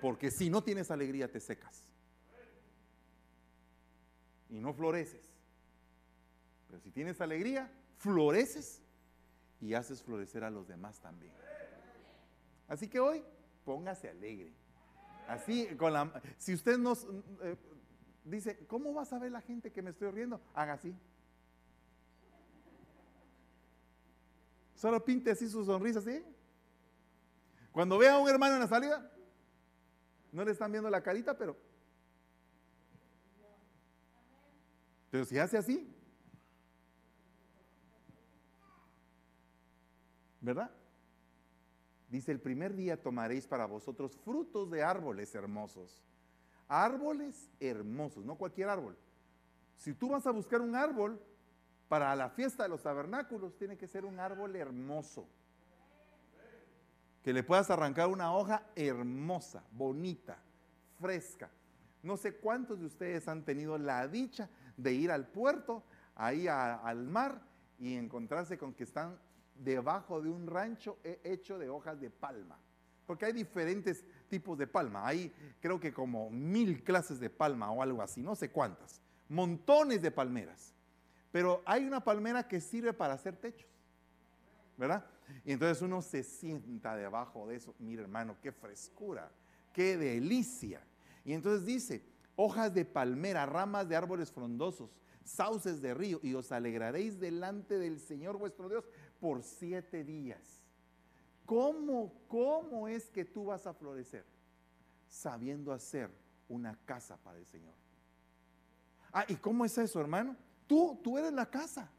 [0.00, 1.87] Porque si no tienes alegría te secas.
[4.48, 5.32] Y no floreces.
[6.68, 8.82] Pero si tienes alegría, floreces
[9.60, 11.32] y haces florecer a los demás también.
[12.68, 13.24] Así que hoy
[13.64, 14.52] póngase alegre.
[15.26, 17.06] Así, con la, si usted nos
[17.42, 17.56] eh,
[18.24, 20.40] dice, ¿cómo vas a ver la gente que me estoy riendo?
[20.54, 20.94] Haga así.
[24.74, 26.24] Solo pinte así su sonrisa, ¿sí?
[27.72, 29.10] Cuando vea a un hermano en la salida,
[30.32, 31.56] no le están viendo la carita, pero.
[35.10, 35.94] Pero si hace así,
[40.40, 40.70] ¿verdad?
[42.08, 46.02] Dice, el primer día tomaréis para vosotros frutos de árboles hermosos.
[46.68, 48.96] Árboles hermosos, no cualquier árbol.
[49.76, 51.20] Si tú vas a buscar un árbol,
[51.88, 55.26] Para la fiesta de los tabernáculos tiene que ser un árbol hermoso.
[57.22, 60.38] Que le puedas arrancar una hoja hermosa, bonita,
[61.00, 61.50] fresca.
[62.02, 67.06] No sé cuántos de ustedes han tenido la dicha de ir al puerto, ahí al
[67.06, 67.42] mar,
[67.78, 69.18] y encontrarse con que están
[69.54, 72.58] debajo de un rancho hecho de hojas de palma.
[73.06, 75.06] Porque hay diferentes tipos de palma.
[75.06, 79.00] Hay creo que como mil clases de palma o algo así, no sé cuántas.
[79.28, 80.74] Montones de palmeras.
[81.30, 83.68] Pero hay una palmera que sirve para hacer techos.
[84.76, 85.04] ¿Verdad?
[85.44, 87.74] Y entonces uno se sienta debajo de eso.
[87.78, 89.30] Mira hermano, qué frescura,
[89.72, 90.80] qué delicia.
[91.24, 92.02] Y entonces dice,
[92.40, 97.98] hojas de palmera, ramas de árboles frondosos, sauces de río, y os alegraréis delante del
[97.98, 100.62] Señor vuestro Dios por siete días.
[101.44, 104.24] ¿Cómo, cómo es que tú vas a florecer?
[105.08, 106.10] Sabiendo hacer
[106.48, 107.74] una casa para el Señor.
[109.12, 110.36] Ah, ¿y cómo es eso, hermano?
[110.68, 111.90] Tú, tú eres la casa.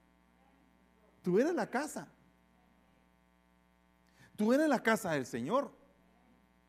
[1.22, 2.08] Tú eres la casa.
[4.38, 5.70] Tú eres la casa del Señor.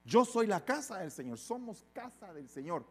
[0.05, 1.39] Yo soy la casa del Señor.
[1.39, 2.85] Somos casa del Señor.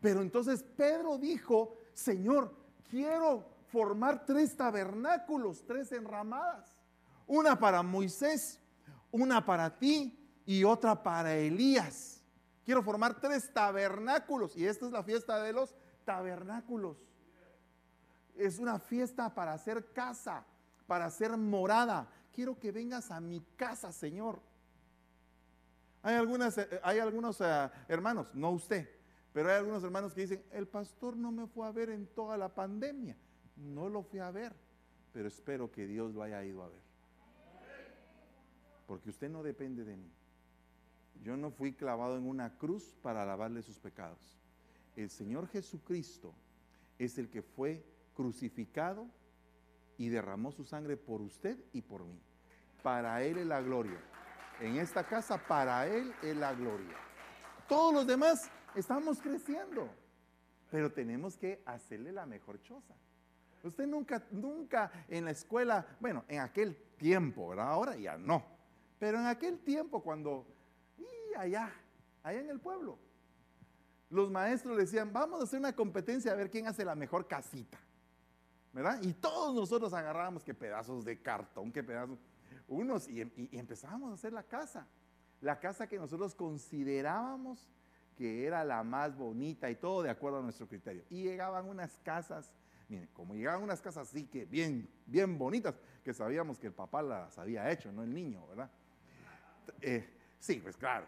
[0.00, 2.54] Pero entonces Pedro dijo, Señor,
[2.90, 6.76] quiero formar tres tabernáculos, tres enramadas.
[7.26, 8.60] Una para Moisés,
[9.10, 12.22] una para ti y otra para Elías.
[12.64, 16.96] Quiero formar tres tabernáculos y esta es la fiesta de los tabernáculos.
[18.36, 20.44] Es una fiesta para hacer casa,
[20.86, 22.08] para hacer morada.
[22.32, 24.40] Quiero que vengas a mi casa, Señor.
[26.02, 28.88] Hay, algunas, eh, hay algunos eh, hermanos, no usted,
[29.36, 32.38] pero hay algunos hermanos que dicen, el pastor no me fue a ver en toda
[32.38, 33.18] la pandemia.
[33.54, 34.56] No lo fui a ver,
[35.12, 36.80] pero espero que Dios lo haya ido a ver.
[38.86, 40.10] Porque usted no depende de mí.
[41.22, 44.38] Yo no fui clavado en una cruz para lavarle sus pecados.
[44.96, 46.32] El Señor Jesucristo
[46.98, 49.06] es el que fue crucificado
[49.98, 52.18] y derramó su sangre por usted y por mí.
[52.82, 54.00] Para Él es la gloria.
[54.62, 56.96] En esta casa, para Él es la gloria.
[57.68, 59.88] Todos los demás estamos creciendo,
[60.70, 62.94] pero tenemos que hacerle la mejor choza.
[63.62, 67.68] Usted nunca, nunca en la escuela, bueno, en aquel tiempo, ¿verdad?
[67.68, 68.44] Ahora ya no.
[68.98, 70.46] Pero en aquel tiempo cuando,
[70.98, 71.72] y allá,
[72.22, 72.98] allá en el pueblo,
[74.10, 77.78] los maestros decían, vamos a hacer una competencia a ver quién hace la mejor casita.
[78.76, 79.00] ¿verdad?
[79.02, 82.18] Y todos nosotros agarrábamos que pedazos de cartón, que pedazos,
[82.68, 84.86] unos, y, empezábamos a hacer la casa.
[85.40, 87.70] La casa que nosotros considerábamos
[88.16, 91.04] que era la más bonita y todo de acuerdo a nuestro criterio.
[91.10, 92.52] Y llegaban unas casas,
[92.88, 97.02] miren, como llegaban unas casas así que bien, bien bonitas, que sabíamos que el papá
[97.02, 98.70] las había hecho, no el niño, ¿verdad?
[99.80, 101.06] Eh, sí, pues claro,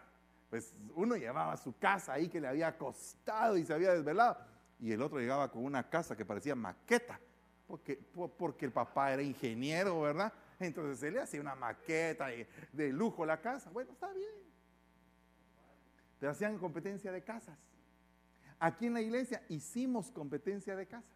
[0.49, 4.37] pues uno llevaba su casa ahí que le había costado y se había desvelado,
[4.79, 7.19] y el otro llegaba con una casa que parecía maqueta,
[7.67, 7.97] porque,
[8.37, 10.33] porque el papá era ingeniero, ¿verdad?
[10.59, 12.27] Entonces él le hacía una maqueta
[12.73, 13.69] de, lujo la casa.
[13.69, 14.48] Bueno, está bien.
[16.19, 17.57] Pero hacían competencia de casas.
[18.59, 21.09] Aquí en la iglesia hicimos competencia de casas.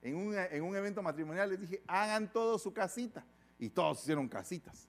[0.00, 3.24] En un, en un evento matrimonial les dije, hagan todo su casita.
[3.58, 4.88] Y todos hicieron casitas.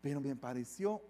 [0.00, 1.02] Pero me pareció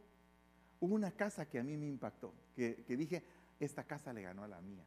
[0.81, 2.33] una casa que a mí me impactó.
[2.55, 3.25] Que, dije,
[3.59, 4.85] esta casa le ganó a la mía.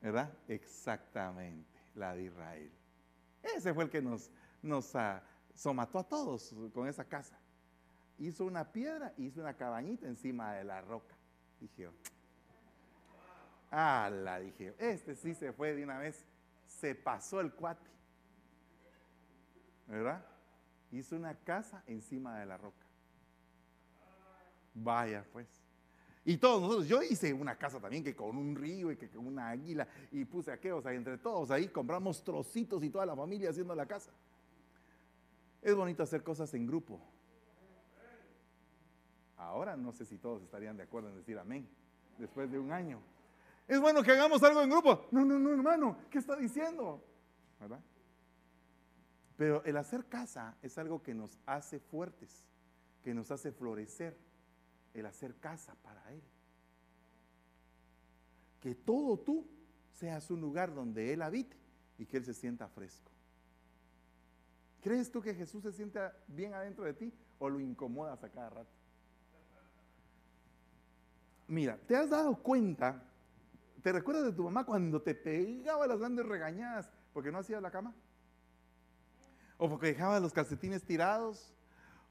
[0.00, 0.32] ¿verdad?
[0.48, 2.70] Exactamente, la de Israel.
[3.42, 4.30] Ese fue el que nos,
[4.62, 5.20] uh,
[5.54, 7.38] somató a todos con esa casa.
[8.18, 11.14] Hizo una piedra, hizo una cabañita encima de la roca.
[11.60, 11.88] Dije,
[13.70, 16.24] ah, la dije, este sí se fue de una vez,
[16.66, 17.90] se pasó el cuate.
[19.86, 20.24] ¿Verdad?
[20.92, 22.86] Hizo una casa encima de la roca.
[24.74, 25.46] Vaya, pues.
[26.24, 29.26] Y todos nosotros, yo hice una casa también que con un río y que con
[29.26, 33.14] una águila y puse aquellos, o sea, entre todos ahí compramos trocitos y toda la
[33.14, 34.10] familia haciendo la casa.
[35.60, 36.98] Es bonito hacer cosas en grupo.
[39.44, 41.68] Ahora no sé si todos estarían de acuerdo en decir amén,
[42.18, 43.00] después de un año.
[43.68, 45.06] Es bueno que hagamos algo en grupo.
[45.10, 47.02] No, no, no, hermano, ¿qué está diciendo?
[47.60, 47.80] ¿Verdad?
[49.36, 52.44] Pero el hacer casa es algo que nos hace fuertes,
[53.02, 54.16] que nos hace florecer
[54.94, 56.22] el hacer casa para Él.
[58.60, 59.46] Que todo tú
[59.92, 61.56] seas un lugar donde Él habite
[61.98, 63.10] y que Él se sienta fresco.
[64.82, 68.50] ¿Crees tú que Jesús se sienta bien adentro de ti o lo incomodas a cada
[68.50, 68.83] rato?
[71.46, 73.02] Mira, ¿te has dado cuenta?
[73.82, 77.70] ¿Te recuerdas de tu mamá cuando te pegaba las grandes regañadas porque no hacías la
[77.70, 77.94] cama?
[79.58, 81.54] ¿O porque dejabas los calcetines tirados?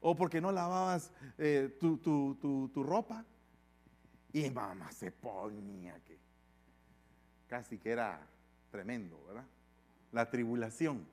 [0.06, 3.24] o porque no lavabas eh, tu, ropa.
[4.34, 6.18] Y mamá se ponía que
[7.46, 8.20] casi que era
[8.70, 9.46] tremendo, ¿verdad?
[10.12, 11.06] la tribulación.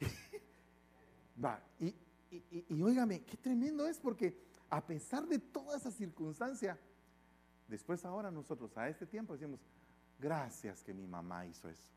[1.44, 1.94] Va, y,
[2.30, 6.78] y, y, óigame, qué tremendo es porque a pesar de toda esa circunstancia,
[7.72, 9.58] después ahora nosotros a este tiempo decimos,
[10.18, 11.90] gracias que mi mamá hizo eso.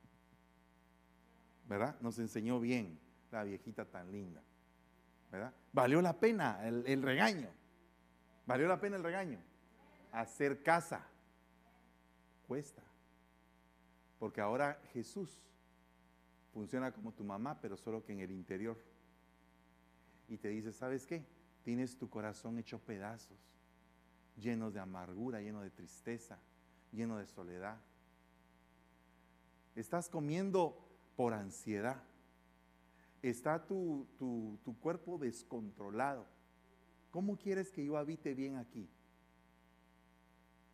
[1.68, 2.00] ¿Verdad?
[2.00, 2.98] Nos enseñó bien
[3.32, 4.42] la viejita tan linda.
[5.32, 5.54] ¿Verdad?
[5.74, 7.50] Valió la pena el, el regaño.
[8.46, 9.40] Valió la pena el regaño.
[10.14, 11.06] Hacer casa
[12.48, 12.84] cuesta.
[14.18, 15.42] Porque ahora Jesús
[16.54, 18.78] funciona como tu mamá, pero solo que en el interior.
[20.30, 21.26] Y te dice, ¿sabes qué?
[21.64, 23.38] Tienes tu corazón hecho pedazos,
[24.38, 26.38] llenos de amargura, lleno de tristeza,
[26.92, 27.78] lleno de soledad.
[29.76, 30.78] Estás comiendo
[31.16, 32.02] por ansiedad.
[33.22, 36.26] Está tu, tu, tu cuerpo descontrolado.
[37.12, 38.90] ¿Cómo quieres que yo habite bien aquí?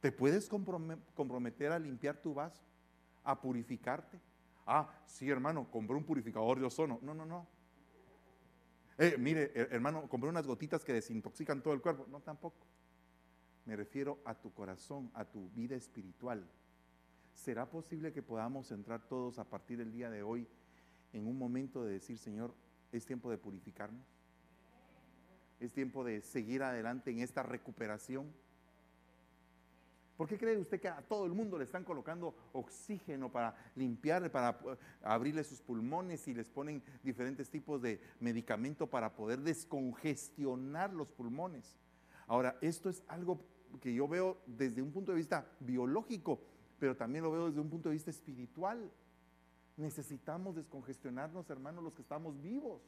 [0.01, 2.63] ¿Te puedes comprometer a limpiar tu vaso?
[3.23, 4.19] ¿A purificarte?
[4.65, 6.99] Ah, sí, hermano, compré un purificador de ozono.
[7.03, 7.47] No, no, no.
[8.97, 12.07] Eh, mire, hermano, compré unas gotitas que desintoxican todo el cuerpo.
[12.09, 12.70] No, tampoco.
[13.65, 16.45] Me refiero a tu corazón, a tu vida espiritual.
[17.33, 20.47] ¿Será posible que podamos entrar todos a partir del día de hoy
[21.13, 22.53] en un momento de decir, Señor,
[22.91, 24.05] es tiempo de purificarnos?
[25.59, 28.31] ¿Es tiempo de seguir adelante en esta recuperación?
[30.17, 34.29] ¿Por qué cree usted que a todo el mundo le están colocando oxígeno para limpiar,
[34.31, 40.93] para eh, abrirle sus pulmones y les ponen diferentes tipos de medicamento para poder descongestionar
[40.93, 41.75] los pulmones?
[42.31, 43.41] Ahora, esto es algo
[43.81, 46.39] que yo veo desde un punto de vista biológico,
[46.79, 48.89] pero también lo veo desde un punto de vista espiritual.
[49.75, 52.83] Necesitamos descongestionarnos, hermanos, los que estamos vivos.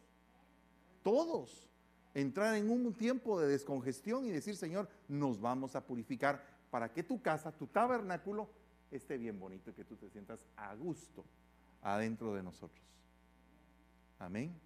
[1.04, 1.70] Todos.
[2.14, 6.41] Entrar en un tiempo de descongestión y decir, Señor, nos vamos a purificar
[6.72, 8.48] para que tu casa, tu tabernáculo,
[8.91, 11.26] esté bien bonito y que tú te sientas a gusto
[11.82, 12.82] adentro de nosotros.
[14.20, 14.58] Amén.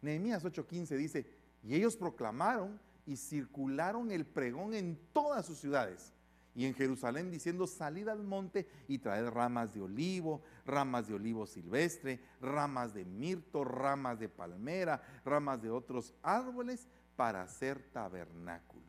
[0.00, 1.26] Nehemías 8:15 dice,
[1.64, 6.12] y ellos proclamaron y circularon el pregón en todas sus ciudades
[6.54, 11.46] y en Jerusalén diciendo, salid al monte y traed ramas de olivo, ramas de olivo
[11.46, 16.86] silvestre, ramas de mirto, ramas de palmera, ramas de otros árboles
[17.16, 18.82] para hacer tabernáculos.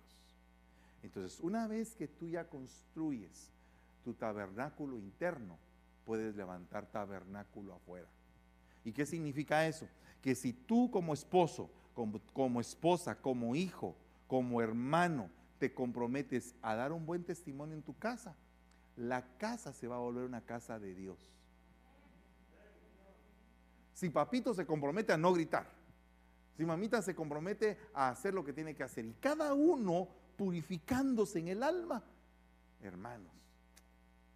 [1.03, 3.51] Entonces, una vez que tú ya construyes
[4.03, 5.57] tu tabernáculo interno,
[6.05, 8.07] puedes levantar tabernáculo afuera.
[8.83, 9.87] ¿Y qué significa eso?
[10.21, 13.95] Que si tú como esposo, como, esposa, como hijo,
[14.33, 15.29] como hermano,
[15.59, 18.35] te comprometes a dar un buen testimonio en tu casa,
[18.95, 21.19] la casa se va a volver una casa de Dios.
[23.93, 25.67] Si papito se compromete a no gritar,
[26.57, 31.37] si mamita se compromete a hacer lo que tiene que hacer, y cada uno purificándose
[31.37, 32.03] en el alma,
[32.81, 33.31] hermanos,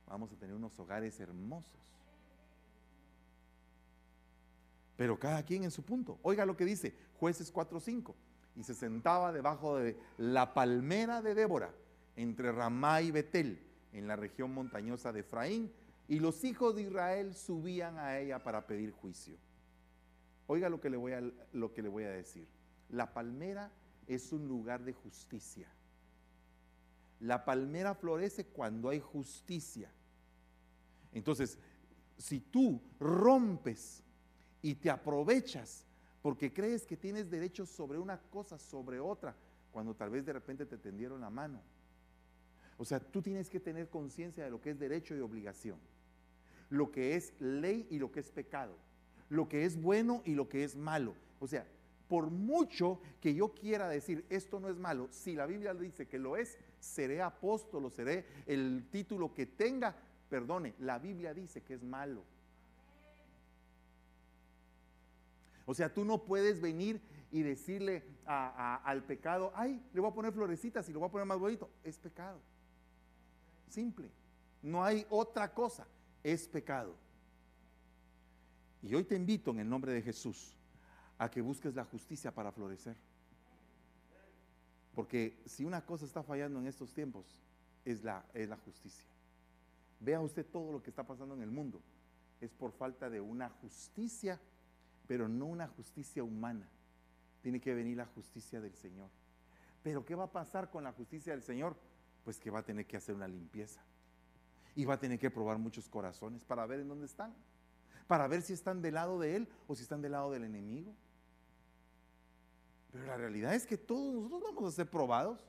[0.05, 1.71] vamos a tener unos hogares hermosos.
[4.95, 6.19] Pero cada quien en su punto.
[6.21, 8.13] Oiga lo que dice jueces 4.5.
[8.57, 11.71] Y se sentaba debajo de la palmera de Débora,
[12.15, 15.71] entre Ramá y Betel, en la región montañosa de Efraín,
[16.07, 19.37] y los hijos de Israel subían a ella para pedir juicio.
[20.47, 21.21] Oiga lo que le voy a,
[21.53, 22.47] lo que le voy a decir.
[22.89, 23.71] La palmera
[24.07, 25.67] es un lugar de justicia.
[27.19, 29.91] La palmera florece cuando hay justicia.
[31.11, 31.57] Entonces,
[32.17, 34.03] si tú rompes
[34.61, 35.86] y te aprovechas
[36.27, 39.33] porque crees que tienes derechos sobre una cosa, sobre otra,
[39.71, 41.61] cuando tal vez de repente te tendieron la mano.
[42.75, 45.79] O sea, tú tienes que tener conciencia de lo que es derecho y obligación,
[46.69, 48.75] lo que es ley y lo que es pecado,
[49.29, 51.15] lo que es bueno y lo que es malo.
[51.39, 51.65] O sea,
[52.09, 56.19] por mucho que yo quiera decir esto no es malo, si la Biblia dice que
[56.19, 59.95] lo es, seré apóstolo, seré el título que tenga,
[60.27, 62.25] perdone, la Biblia dice que es malo.
[65.69, 70.31] O sea, tú no puedes venir y decirle al pecado, ay, le voy a poner
[70.31, 71.69] florecitas y lo voy a poner más bonito.
[71.83, 72.39] Es pecado.
[73.67, 74.09] Simple.
[74.61, 75.85] No hay otra cosa.
[76.23, 76.95] Es pecado.
[78.81, 80.55] Y hoy te invito en el nombre de Jesús
[81.17, 82.95] a que busques la justicia para florecer.
[84.95, 87.41] Porque si una cosa está fallando en estos tiempos,
[87.83, 89.03] es la, es la justicia.
[89.99, 91.81] Vea usted todo lo que está pasando en el mundo.
[92.39, 94.39] Es por falta de una justicia,
[95.07, 96.67] pero no una justicia humana.
[97.41, 99.09] Tiene que venir la justicia del Señor.
[99.83, 101.75] Pero ¿qué va a pasar con la justicia del Señor?
[102.23, 103.81] Pues que va a tener que hacer una limpieza.
[104.75, 107.33] Y va a tener que probar muchos corazones para ver en dónde están.
[108.07, 110.93] Para ver si están del lado de Él o si están del lado del enemigo.
[112.91, 115.45] Pero la realidad es que todos nosotros vamos a ser probados.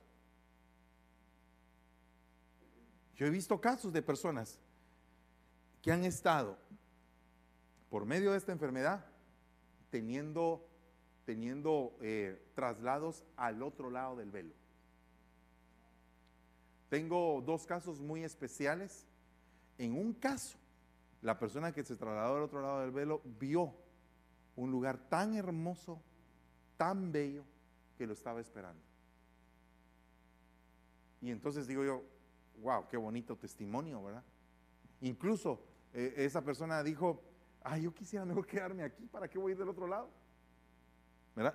[3.15, 4.57] Yo he visto casos de personas
[5.81, 6.57] que han estado
[7.89, 9.05] por medio de esta enfermedad,
[9.89, 10.65] teniendo,
[11.25, 14.53] teniendo eh, traslados al otro lado del velo.
[16.89, 19.05] Tengo dos casos muy especiales.
[19.77, 20.57] En un caso,
[21.21, 23.73] la persona que se trasladó al otro lado del velo vio
[24.55, 26.01] un lugar tan hermoso,
[26.77, 27.43] tan bello,
[27.97, 28.81] que lo estaba esperando.
[31.21, 32.03] Y entonces digo yo,
[32.61, 34.23] wow, qué bonito testimonio, ¿verdad?
[35.01, 35.61] Incluso
[35.93, 37.21] eh, esa persona dijo,
[37.63, 40.09] ay, yo quisiera mejor quedarme aquí, ¿para qué voy a ir del otro lado?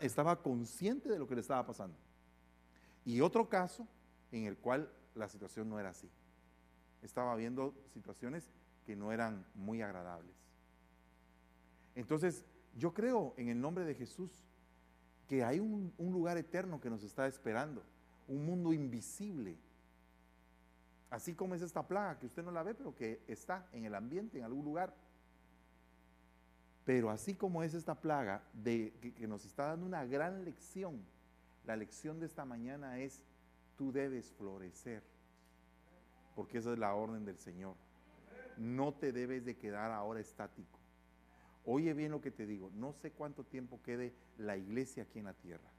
[0.01, 1.97] Estaba consciente de lo que le estaba pasando.
[3.05, 3.87] Y otro caso
[4.33, 6.11] en el cual la situación no era así.
[7.03, 8.51] Estaba viendo situaciones
[8.87, 10.35] que no eran muy agradables.
[11.95, 12.45] Entonces,
[12.77, 14.31] yo creo en el nombre de Jesús
[15.29, 17.83] que hay un lugar eterno que nos está esperando,
[18.27, 19.59] un mundo invisible
[21.15, 23.95] Así como es esta plaga que usted no la ve, pero que está en el
[23.95, 24.93] ambiente, en algún lugar.
[26.85, 31.01] Pero así como es esta plaga de, que, nos está dando una gran lección,
[31.65, 33.23] la lección de esta mañana es,
[33.77, 35.03] tú debes florecer,
[36.37, 37.75] porque esa es la orden del Señor.
[38.59, 40.79] No te debes de quedar ahora estático.
[41.65, 45.25] Oye bien lo que te digo, no sé cuánto tiempo quede la iglesia aquí en
[45.25, 45.71] la tierra.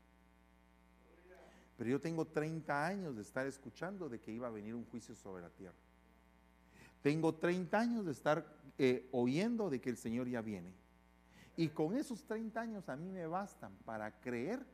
[1.77, 5.13] Pero yo tengo 30 años de estar escuchando de que iba a venir un juicio
[5.13, 5.75] sobre la tierra.
[7.03, 8.43] Tengo 30 años de estar
[8.79, 10.73] eh, oyendo de que el Señor ya viene.
[11.57, 14.65] Y con esos 30 años a mí me bastan para creer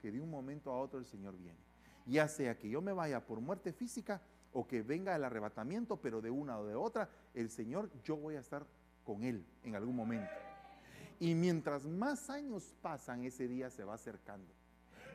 [0.00, 1.58] que de un momento a otro el Señor viene.
[2.06, 4.22] Ya sea que yo me vaya por muerte física
[4.52, 8.36] o que venga el arrebatamiento, pero de una o de otra, el Señor, yo voy
[8.36, 8.66] a estar
[9.04, 10.30] con Él en algún momento.
[11.20, 14.52] Y mientras más años pasan, ese día se va acercando.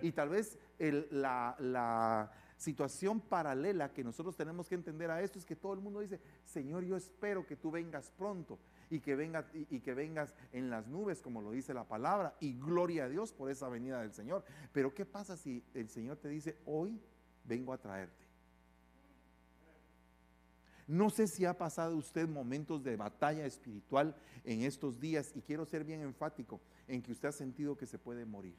[0.02, 5.56] Y tal vez la, situación paralela que nosotros tenemos que entender a esto es que
[5.56, 8.58] todo el mundo dice, Señor, yo espero que tú vengas pronto
[8.90, 12.54] y que, vengas, y, que vengas en las nubes, como lo dice la palabra, y
[12.54, 14.44] gloria a Dios por esa venida del Señor.
[14.72, 17.00] Pero ¿qué pasa si el Señor te dice, hoy
[17.44, 18.24] vengo a traerte?
[20.88, 25.66] No sé si ha pasado usted momentos de batalla espiritual en estos días y quiero
[25.66, 28.56] ser bien enfático en que usted ha sentido que se puede morir.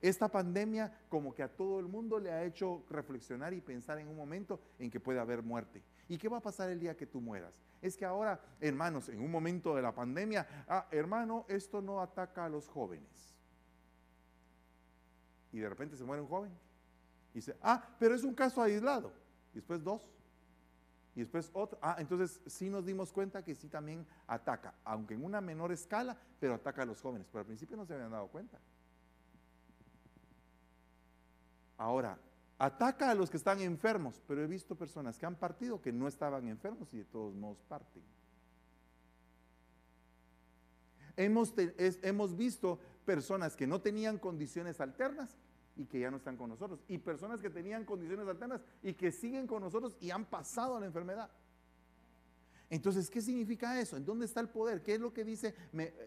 [0.00, 4.08] Esta pandemia como que a todo el mundo le ha hecho reflexionar y pensar en
[4.08, 5.82] un momento en que puede haber muerte.
[6.08, 7.52] ¿Y qué va a pasar el día que tú mueras?
[7.82, 12.46] Es que ahora, hermanos, en un momento de la pandemia, ah, hermano, esto no ataca
[12.46, 13.36] a los jóvenes.
[15.52, 16.50] Y de repente se muere un joven.
[17.32, 19.12] Y dice, ah, pero es un caso aislado.
[19.52, 20.10] Y después dos.
[21.14, 21.78] Y después otro.
[21.82, 26.16] Ah, entonces sí nos dimos cuenta que sí también ataca, aunque en una menor escala,
[26.40, 27.28] pero ataca a los jóvenes.
[27.30, 28.58] Pero al principio no se habían dado cuenta.
[31.76, 32.18] Ahora,
[32.58, 36.08] ataca a los que están enfermos, pero he visto personas que han partido que no
[36.08, 38.02] estaban enfermos y de todos modos parten.
[41.16, 45.36] Hemos, hemos visto personas que no tenían condiciones alternas
[45.76, 46.80] y que ya no están con nosotros.
[46.88, 50.86] Y personas que tenían condiciones alternas y que siguen con nosotros y han pasado la
[50.86, 51.30] enfermedad.
[52.70, 53.96] Entonces, ¿qué significa eso?
[53.96, 54.82] ¿En dónde está el poder?
[54.82, 55.54] ¿Qué es lo que dice,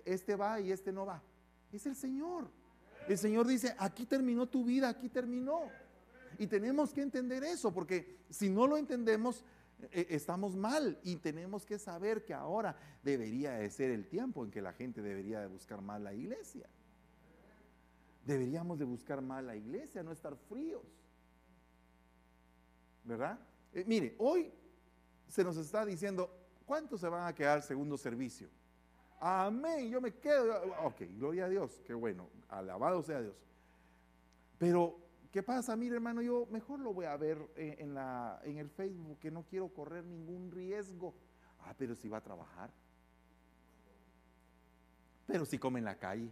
[0.06, 1.22] este va y este no va?
[1.72, 2.48] Es el Señor.
[3.08, 5.62] El Señor dice, aquí terminó tu vida, aquí terminó.
[6.38, 9.44] Y tenemos que entender eso, porque si no lo entendemos,
[9.92, 14.52] eh, estamos mal y tenemos que saber que ahora debería de ser el tiempo en
[14.52, 16.68] que la gente debería de buscar más la iglesia.
[18.26, 20.84] Deberíamos de buscar más la iglesia, no estar fríos.
[23.04, 23.40] ¿Verdad?
[23.74, 24.54] Eh, mire, hoy
[25.28, 26.30] se nos está diciendo,
[26.66, 28.50] ¿cuántos se van a quedar segundo servicio?
[29.20, 30.62] Amén, yo me quedo.
[30.84, 33.36] Ok, gloria a Dios, qué bueno, alabado sea Dios.
[34.58, 35.00] Pero,
[35.32, 35.76] ¿qué pasa?
[35.76, 39.44] Mire, hermano, yo mejor lo voy a ver en, la, en el Facebook, que no
[39.44, 41.14] quiero correr ningún riesgo.
[41.62, 42.70] Ah, pero si va a trabajar.
[45.26, 46.30] Pero si come en la calle.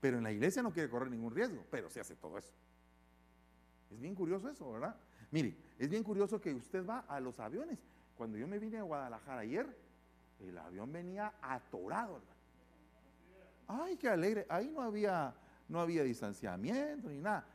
[0.00, 2.52] Pero en la iglesia no quiere correr ningún riesgo, pero si hace todo eso.
[3.90, 4.96] Es bien curioso eso, ¿verdad?
[5.30, 7.78] Mire, es bien curioso que usted va a los aviones.
[8.16, 9.66] Cuando yo me vine a Guadalajara ayer,
[10.40, 12.32] el avión venía atorado, hermano.
[13.68, 14.46] Ay, qué alegre.
[14.48, 15.34] Ahí no había,
[15.68, 17.46] no había distanciamiento ni nada.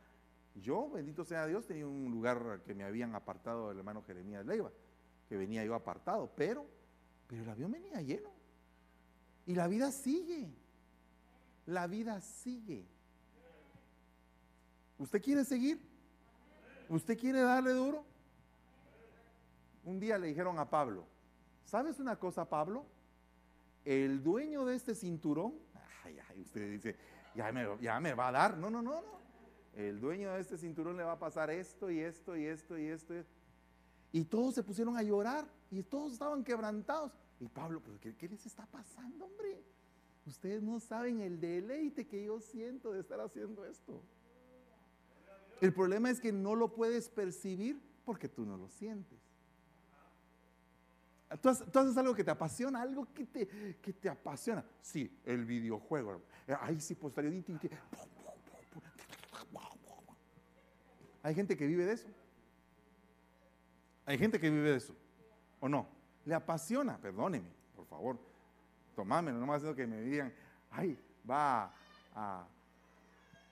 [0.60, 4.70] Yo, bendito sea Dios, tenía un lugar que me habían apartado del hermano Jeremías Leiva,
[5.28, 6.66] que venía yo apartado, pero,
[7.26, 8.30] pero el avión venía lleno.
[9.46, 10.50] Y la vida sigue.
[11.66, 12.86] La vida sigue.
[14.98, 15.80] ¿Usted quiere seguir?
[16.88, 18.04] ¿Usted quiere darle duro?
[19.84, 21.06] Un día le dijeron a Pablo,
[21.68, 22.86] ¿Sabes una cosa, Pablo?
[23.84, 25.52] El dueño de este cinturón,
[26.02, 26.96] ay, ay, usted dice,
[27.34, 28.56] ya me, ya me va a dar.
[28.56, 29.18] No, no, no, no.
[29.74, 32.86] El dueño de este cinturón le va a pasar esto y esto y esto y
[32.86, 33.14] esto.
[34.12, 37.12] Y todos se pusieron a llorar y todos estaban quebrantados.
[37.40, 39.62] Y Pablo, ¿pero qué, les está pasando, hombre?
[40.26, 44.02] Ustedes no saben el deleite que yo siento de estar haciendo esto.
[45.60, 49.18] El problema es que no lo puedes percibir porque tú no lo sientes.
[51.42, 54.64] Tú, haces algo que te apasiona, algo que te, que te apasiona.
[54.80, 56.22] Sí, el videojuego.
[56.60, 57.14] Ahí sí, pues
[61.28, 62.08] Hay gente que vive de eso.
[64.06, 64.94] Hay gente que vive de eso.
[65.60, 65.86] ¿O no?
[66.24, 68.18] Le apasiona, perdóneme, por favor.
[68.96, 70.32] Tomámelo, no más que me digan,
[70.70, 70.98] ay,
[71.28, 71.72] va
[72.14, 72.46] a,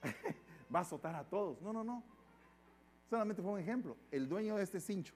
[0.73, 1.61] va a azotar a todos.
[1.61, 2.03] No, no, no.
[3.09, 3.95] Solamente fue un ejemplo.
[4.11, 5.13] El dueño de este cincho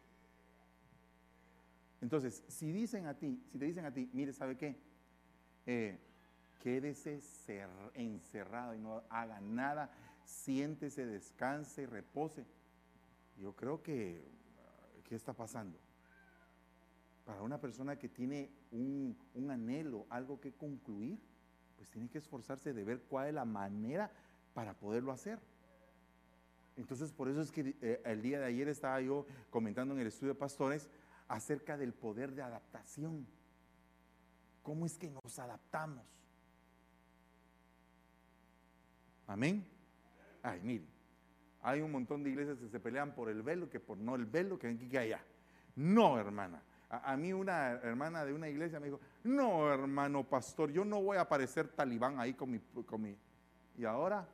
[2.01, 4.76] entonces, si dicen a ti, si te dicen a ti, mire, ¿sabe qué?
[5.68, 5.99] Eh,
[6.59, 7.22] quédese
[7.93, 9.91] encerrado y no haga nada,
[10.26, 12.45] siéntese, descanse, repose.
[13.38, 14.24] Yo creo que,
[15.03, 15.78] ¿qué está pasando?
[17.26, 19.17] Para una persona que tiene un,
[19.49, 21.19] anhelo, algo que concluir,
[21.78, 24.11] pues tiene que esforzarse de ver cuál es la manera
[24.53, 25.39] para poderlo hacer.
[26.78, 30.07] Entonces, por eso es que eh, el día de ayer estaba yo comentando en el
[30.07, 30.89] estudio de pastores
[31.28, 33.28] acerca del poder de adaptación.
[34.63, 36.05] ¿Cómo es que nos adaptamos?
[39.28, 39.70] Amén.
[40.44, 40.88] Ay, miren,
[41.62, 44.26] hay un montón de iglesias que se pelean por el velo, que por no el
[44.26, 45.24] velo, que aquí que allá.
[45.76, 46.64] No, hermana.
[46.89, 51.18] A, mí una hermana de una iglesia me dijo, no, hermano pastor, yo no voy
[51.18, 52.60] a parecer talibán ahí con mi...
[52.60, 53.16] Con mi.
[53.78, 54.28] Y ahora,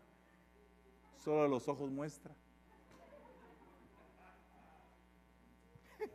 [1.17, 2.33] solo los ojos muestra.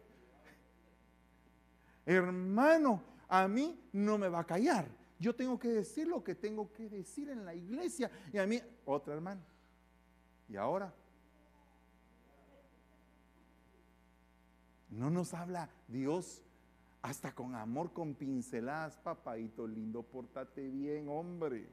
[2.05, 4.89] Hermano, a mí no me va a callar.
[5.21, 8.11] Yo tengo que decir lo que tengo que decir en la iglesia.
[8.33, 9.41] Y a mí, otra hermana.
[10.49, 10.93] Y ahora,
[14.91, 16.43] no nos habla Dios
[17.01, 21.69] hasta con amor, con pinceladas, papadito lindo, pórtate bien, hombre.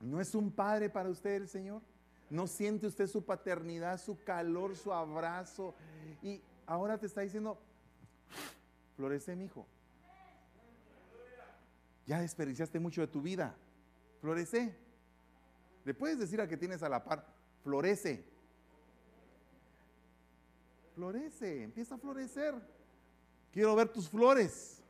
[0.00, 1.82] ¿No es un padre para usted el Señor?
[2.28, 5.74] ¿No siente usted su paternidad, su calor, su abrazo?
[6.22, 7.58] Y ahora te está diciendo,
[8.96, 9.66] florece mi hijo.
[12.06, 13.54] Ya desperdiciaste mucho de tu vida.
[14.20, 14.76] Florece.
[15.84, 17.26] Le puedes decir al que tienes a la par,
[17.62, 18.24] florece.
[20.94, 22.54] Florece, empieza a florecer.
[23.52, 24.82] Quiero ver tus flores.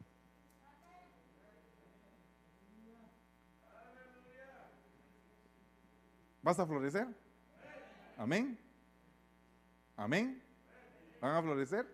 [6.43, 7.07] ¿Vas a florecer?
[8.17, 8.59] Amén.
[9.97, 10.43] Amén.
[11.21, 11.87] ¿Van a florecer?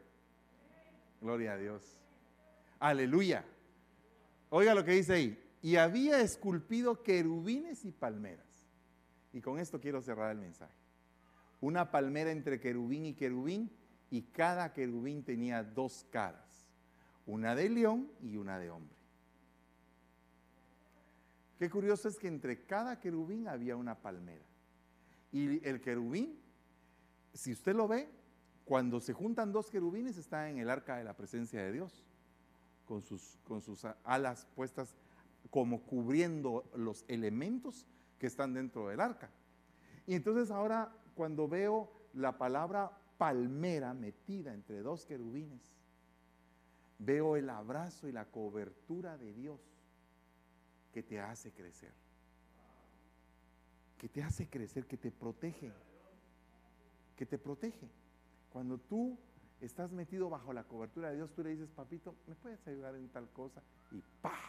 [1.20, 1.82] Gloria a Dios.
[2.80, 3.44] Aleluya.
[4.48, 5.44] Oiga lo que dice ahí.
[5.60, 8.47] Y había esculpido querubines y palmeras.
[9.32, 10.74] Y con esto quiero cerrar el mensaje.
[11.60, 13.70] Una palmera entre querubín y querubín
[14.10, 16.66] y cada querubín tenía dos caras.
[17.26, 18.96] Una de león y una de hombre.
[21.58, 24.44] Qué curioso es que entre cada querubín había una palmera.
[25.32, 26.40] Y el querubín,
[27.34, 28.08] si usted lo ve,
[28.64, 32.04] cuando se juntan dos querubines está en el arca de la presencia de Dios,
[32.86, 34.94] con sus, con sus alas puestas
[35.50, 37.86] como cubriendo los elementos
[38.18, 39.30] que están dentro del arca.
[40.06, 45.60] Y entonces ahora cuando veo la palabra palmera metida entre dos querubines,
[46.98, 49.60] veo el abrazo y la cobertura de Dios
[50.92, 51.92] que te hace crecer,
[53.98, 55.72] que te hace crecer, que te protege,
[57.16, 57.88] que te protege.
[58.50, 59.18] Cuando tú
[59.60, 63.08] estás metido bajo la cobertura de Dios, tú le dices, papito, ¿me puedes ayudar en
[63.08, 63.62] tal cosa?
[63.92, 64.47] Y ¡pa!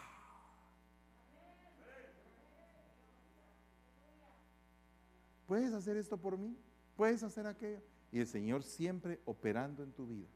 [5.50, 6.56] ¿Puedes hacer esto por mí?
[6.96, 7.82] ¿Puedes hacer aquello?
[8.12, 10.28] Y el Señor siempre operando en tu vida.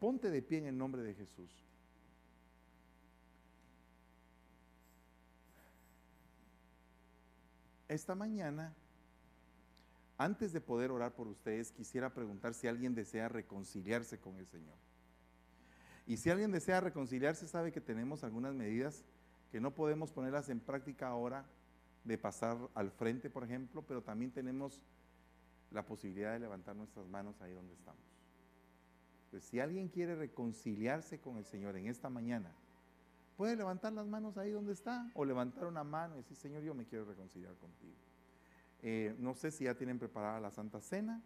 [0.00, 1.52] Ponte de pie en el nombre de Jesús.
[7.86, 8.74] Esta mañana
[10.16, 14.76] antes de poder orar por ustedes, quisiera preguntar si alguien desea reconciliarse con el Señor.
[16.06, 19.04] Y si alguien desea reconciliarse, sabe que tenemos algunas medidas
[19.50, 21.44] que no podemos ponerlas en práctica ahora
[22.04, 24.80] de pasar al frente, por ejemplo, pero también tenemos
[25.70, 28.02] la posibilidad de levantar nuestras manos ahí donde estamos.
[29.30, 32.52] Pues si alguien quiere reconciliarse con el Señor en esta mañana,
[33.36, 36.74] puede levantar las manos ahí donde está o levantar una mano y decir, Señor, yo
[36.74, 37.96] me quiero reconciliar contigo.
[38.82, 41.22] Eh, no sé si ya tienen preparada la Santa Cena.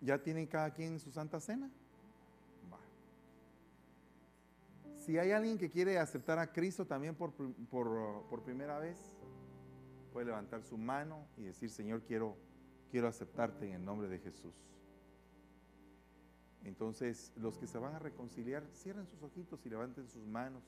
[0.00, 1.70] ¿Ya tienen cada quien su Santa Cena?
[5.04, 8.96] Si hay alguien que quiere aceptar a Cristo también por, por, primera vez,
[10.12, 12.36] puede levantar su mano y decir, Señor, quiero,
[12.88, 14.54] quiero aceptarte en el nombre de Jesús.
[16.62, 20.62] Entonces, los que se van a reconciliar, cierren sus ojitos y levanten sus manos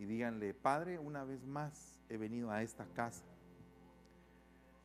[0.00, 3.22] y díganle, Padre, una vez más he venido a esta casa.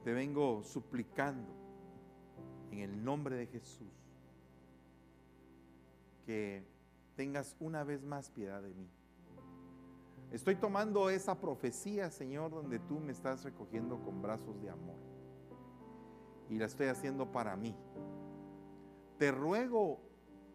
[0.03, 1.49] Te vengo suplicando
[2.69, 3.89] en el nombre de Jesús
[6.27, 6.72] que
[7.15, 8.89] tengas una vez más piedad de mí.
[10.31, 14.97] Estoy tomando esa profecía, Señor, donde tú me estás recogiendo con brazos de amor.
[16.49, 17.75] Y la estoy haciendo para mí.
[19.19, 19.99] Te ruego,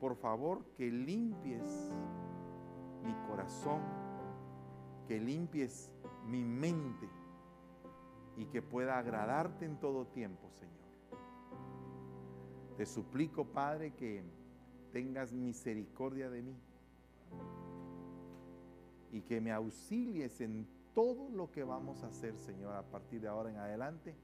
[0.01, 1.93] por favor, que limpies
[3.05, 3.81] mi corazón,
[5.07, 5.93] que limpies
[6.27, 7.09] mi mente
[8.37, 10.79] y que pueda agradarte en todo tiempo, Señor.
[12.77, 14.25] Te suplico, Padre, que
[14.93, 16.57] tengas misericordia de mí.
[19.13, 23.29] Y que me auxilies en todo lo que vamos a hacer, Señor, a partir de
[23.29, 24.15] ahora en adelante,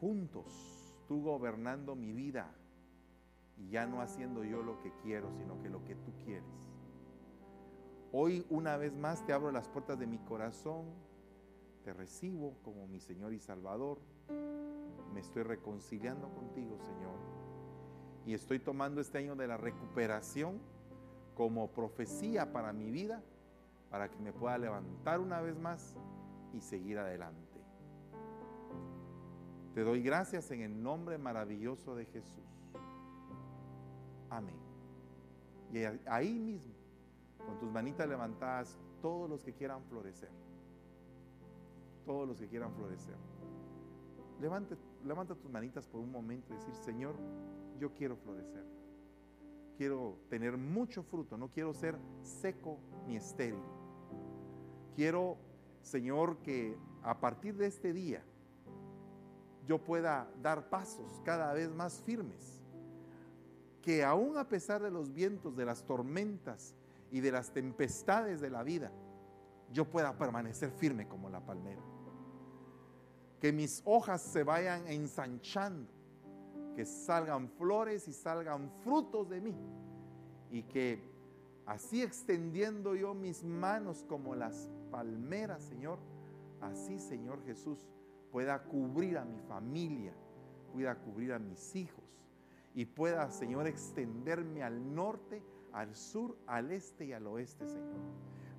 [0.00, 2.54] juntos, tú gobernando mi vida
[3.56, 6.70] y ya no haciendo yo lo que quiero, sino que lo que tú quieres.
[8.12, 10.86] Hoy una vez más te abro las puertas de mi corazón,
[11.84, 14.00] te recibo como mi Señor y Salvador,
[15.12, 17.39] me estoy reconciliando contigo, Señor,
[18.26, 20.58] y estoy tomando este año de la recuperación
[21.34, 23.22] como profecía para mi vida,
[23.90, 25.96] para que me pueda levantar una vez más
[26.52, 27.50] y seguir adelante.
[29.74, 32.44] Te doy gracias en el nombre maravilloso de Jesús.
[34.28, 34.56] Amén.
[35.72, 36.74] Y ahí mismo,
[37.38, 40.30] con tus manitas levantadas, todos los que quieran florecer,
[42.04, 43.14] todos los que quieran florecer,
[44.40, 47.14] levanta, levanta tus manitas por un momento y decir, Señor,
[47.80, 48.70] yo quiero florecer
[49.80, 53.64] quiero tener mucho fruto, no quiero ser seco ni estéril.
[54.94, 55.38] Quiero,
[55.80, 58.22] Señor, que a partir de este día
[59.66, 62.60] yo pueda dar pasos cada vez más firmes.
[63.80, 66.74] Que aún a pesar de los vientos, de las tormentas
[67.10, 68.92] y de las tempestades de la vida,
[69.72, 71.80] yo pueda permanecer firme como la palmera.
[73.40, 75.99] Que mis hojas se vayan ensanchando
[76.74, 79.54] que salgan flores y salgan frutos de mí.
[80.50, 81.02] Y que
[81.66, 85.98] así extendiendo yo mis manos como las palmeras, Señor,
[86.60, 87.86] así, Señor Jesús,
[88.30, 90.12] pueda cubrir a mi familia,
[90.72, 92.04] pueda cubrir a mis hijos
[92.74, 95.42] y pueda, Señor, extenderme al norte,
[95.72, 97.98] al sur, al este y al oeste, Señor.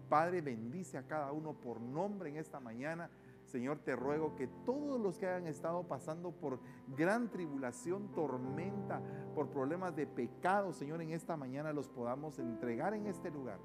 [0.09, 3.09] Padre, bendice a cada uno por nombre en esta mañana
[3.51, 6.59] Señor, te ruego que todos los que hayan estado pasando por
[6.95, 9.01] gran tribulación, tormenta,
[9.35, 13.59] por problemas de pecado, Señor, en esta mañana los podamos entregar en este lugar.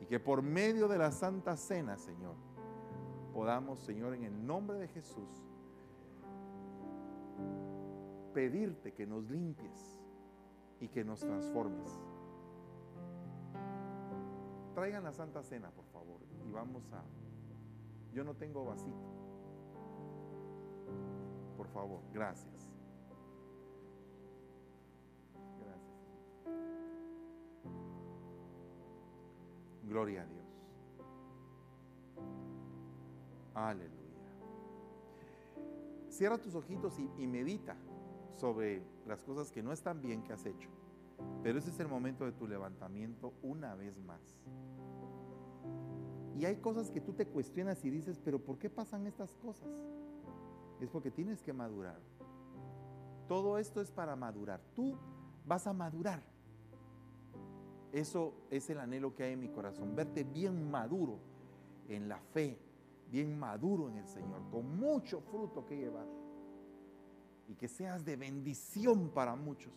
[0.00, 2.34] Y que por medio de la Santa Cena, Señor,
[3.32, 5.44] podamos, Señor, en el nombre de Jesús,
[8.34, 10.00] pedirte que nos limpies
[10.80, 12.00] y que nos transformes.
[14.74, 17.04] Traigan la Santa Cena, por favor, y vamos a
[18.12, 19.18] yo no tengo vasito.
[21.56, 22.70] Por favor, gracias.
[25.60, 25.98] Gracias.
[29.84, 30.38] Gloria a Dios.
[33.54, 33.98] Aleluya.
[36.08, 37.76] Cierra tus ojitos y, y, medita
[38.36, 40.70] sobre las cosas que no están bien que has hecho.
[41.42, 44.38] Pero ese es el momento de tu levantamiento una vez más.
[46.38, 49.68] Y hay cosas que tú te cuestionas y dices, pero ¿por qué pasan estas cosas?
[50.80, 51.98] Es porque tienes que madurar.
[53.26, 54.60] Todo esto es para madurar.
[54.72, 54.94] Tú
[55.44, 56.22] vas a madurar.
[57.92, 61.18] Eso es el anhelo que hay en mi corazón, verte bien maduro
[61.88, 62.56] en la fe,
[63.10, 66.06] bien maduro en el Señor, con mucho fruto que llevar.
[67.48, 69.72] Y que seas de bendición para muchos.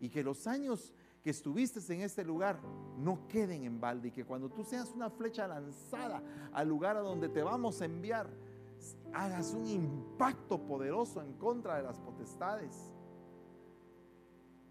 [0.00, 2.60] Y que los años que estuviste en este lugar
[2.98, 7.00] no queden en balde y que cuando tú seas una flecha lanzada al lugar a
[7.00, 8.28] donde te vamos a enviar,
[9.12, 12.90] hagas un impacto poderoso en contra de las potestades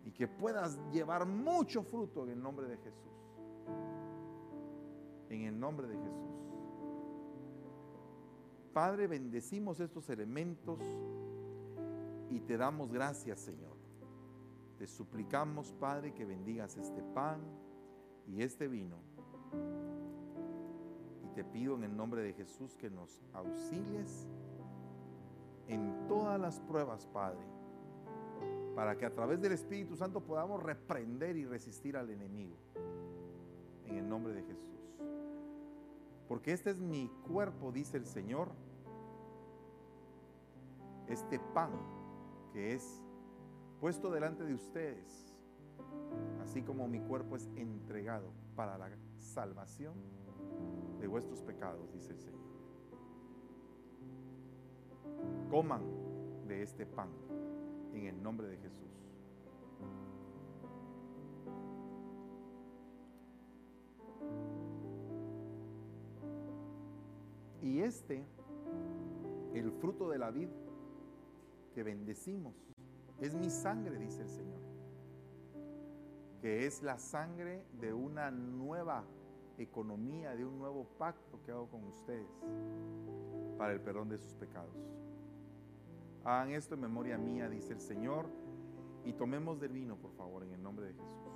[0.06, 3.12] y que puedas llevar mucho fruto en el nombre de Jesús.
[5.30, 6.30] En el nombre de Jesús.
[8.74, 10.80] Padre, bendecimos estos elementos
[12.30, 13.79] y te damos gracias, Señor.
[14.80, 17.42] Te suplicamos, Padre, que bendigas este pan
[18.26, 18.96] y este vino.
[21.22, 24.30] Y te pido en el nombre de Jesús que nos auxilies
[25.68, 27.46] en todas las pruebas, Padre,
[28.74, 32.56] para que a través del Espíritu Santo podamos reprender y resistir al enemigo.
[33.86, 34.96] En el nombre de Jesús.
[36.30, 38.48] Porque este es mi cuerpo, dice el Señor.
[41.10, 41.72] Este pan
[42.54, 43.04] que es
[43.80, 45.36] puesto delante de ustedes,
[46.44, 49.94] así como mi cuerpo es entregado para la salvación
[51.00, 52.40] de vuestros pecados, dice el Señor.
[55.50, 55.84] Coman
[56.48, 57.10] de este pan
[57.94, 58.90] en el nombre de Jesús.
[67.62, 68.26] Y este,
[69.54, 70.50] el fruto de la vid
[71.74, 72.68] que bendecimos,
[73.22, 74.59] es mi sangre, dice el Señor,
[76.41, 79.03] que es la sangre de una nueva
[79.57, 82.30] economía, de un nuevo pacto que hago con ustedes
[83.57, 84.74] para el perdón de sus pecados.
[86.24, 88.28] Hagan esto en memoria mía, dice el Señor,
[89.03, 91.30] y tomemos del vino, por favor, en el nombre de Jesús.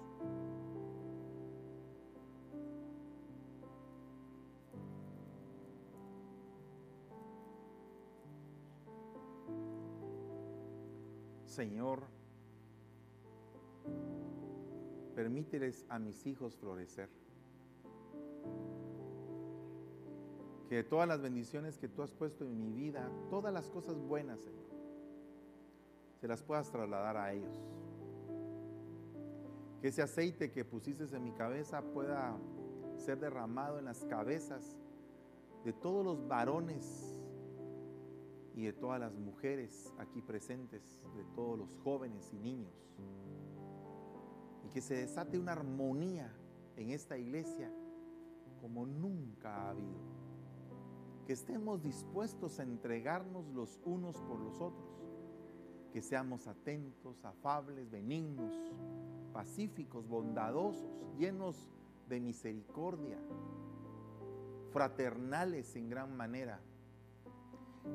[11.54, 12.02] Señor,
[15.14, 17.10] permíteles a mis hijos florecer.
[20.68, 24.40] Que todas las bendiciones que tú has puesto en mi vida, todas las cosas buenas,
[24.40, 24.66] Señor,
[26.20, 27.56] se las puedas trasladar a ellos.
[29.80, 32.36] Que ese aceite que pusiste en mi cabeza pueda
[32.98, 34.76] ser derramado en las cabezas
[35.64, 37.13] de todos los varones
[38.56, 42.74] y de todas las mujeres aquí presentes, de todos los jóvenes y niños.
[44.66, 46.34] Y que se desate una armonía
[46.76, 47.72] en esta iglesia
[48.62, 50.00] como nunca ha habido.
[51.26, 54.90] Que estemos dispuestos a entregarnos los unos por los otros.
[55.92, 58.56] Que seamos atentos, afables, benignos,
[59.32, 61.70] pacíficos, bondadosos, llenos
[62.08, 63.18] de misericordia,
[64.72, 66.60] fraternales en gran manera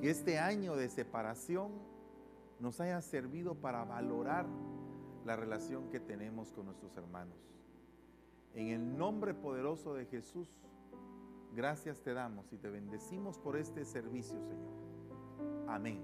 [0.00, 1.72] que este año de separación
[2.60, 4.46] nos haya servido para valorar
[5.24, 7.36] la relación que tenemos con nuestros hermanos.
[8.54, 10.48] En el nombre poderoso de Jesús,
[11.54, 15.68] gracias te damos y te bendecimos por este servicio, Señor.
[15.68, 16.02] Amén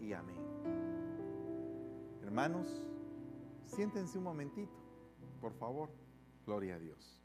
[0.00, 0.36] y amén.
[2.22, 2.66] Hermanos,
[3.66, 4.72] siéntense un momentito,
[5.40, 5.88] por favor.
[6.46, 7.23] Gloria a Dios.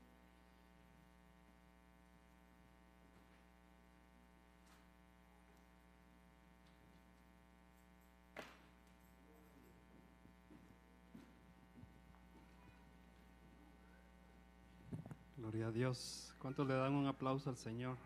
[15.50, 16.36] Gloria a Dios.
[16.38, 17.97] ¿Cuántos le dan un aplauso al Señor?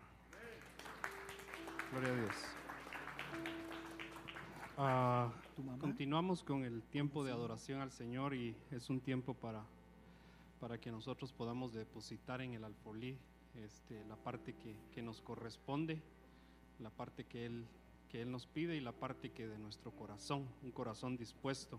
[1.90, 2.34] Gloria a Dios.
[4.78, 5.32] Ah,
[5.78, 9.62] continuamos con el tiempo de adoración al Señor y es un tiempo para,
[10.58, 13.18] para que nosotros podamos depositar en el alfolí
[13.62, 16.00] este, la parte que, que, nos corresponde,
[16.78, 17.66] la parte que él,
[18.08, 21.78] que él nos pide y la parte que de nuestro corazón, un corazón dispuesto,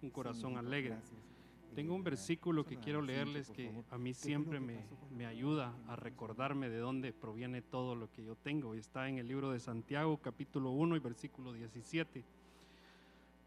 [0.00, 0.94] un corazón alegre.
[0.94, 1.37] Gracias.
[1.74, 4.84] Tengo un versículo que quiero leerles que a mí siempre me,
[5.16, 8.74] me, ayuda a recordarme de dónde proviene todo lo que yo tengo.
[8.74, 12.24] Y está en el libro de Santiago, capítulo 1 y versículo 17.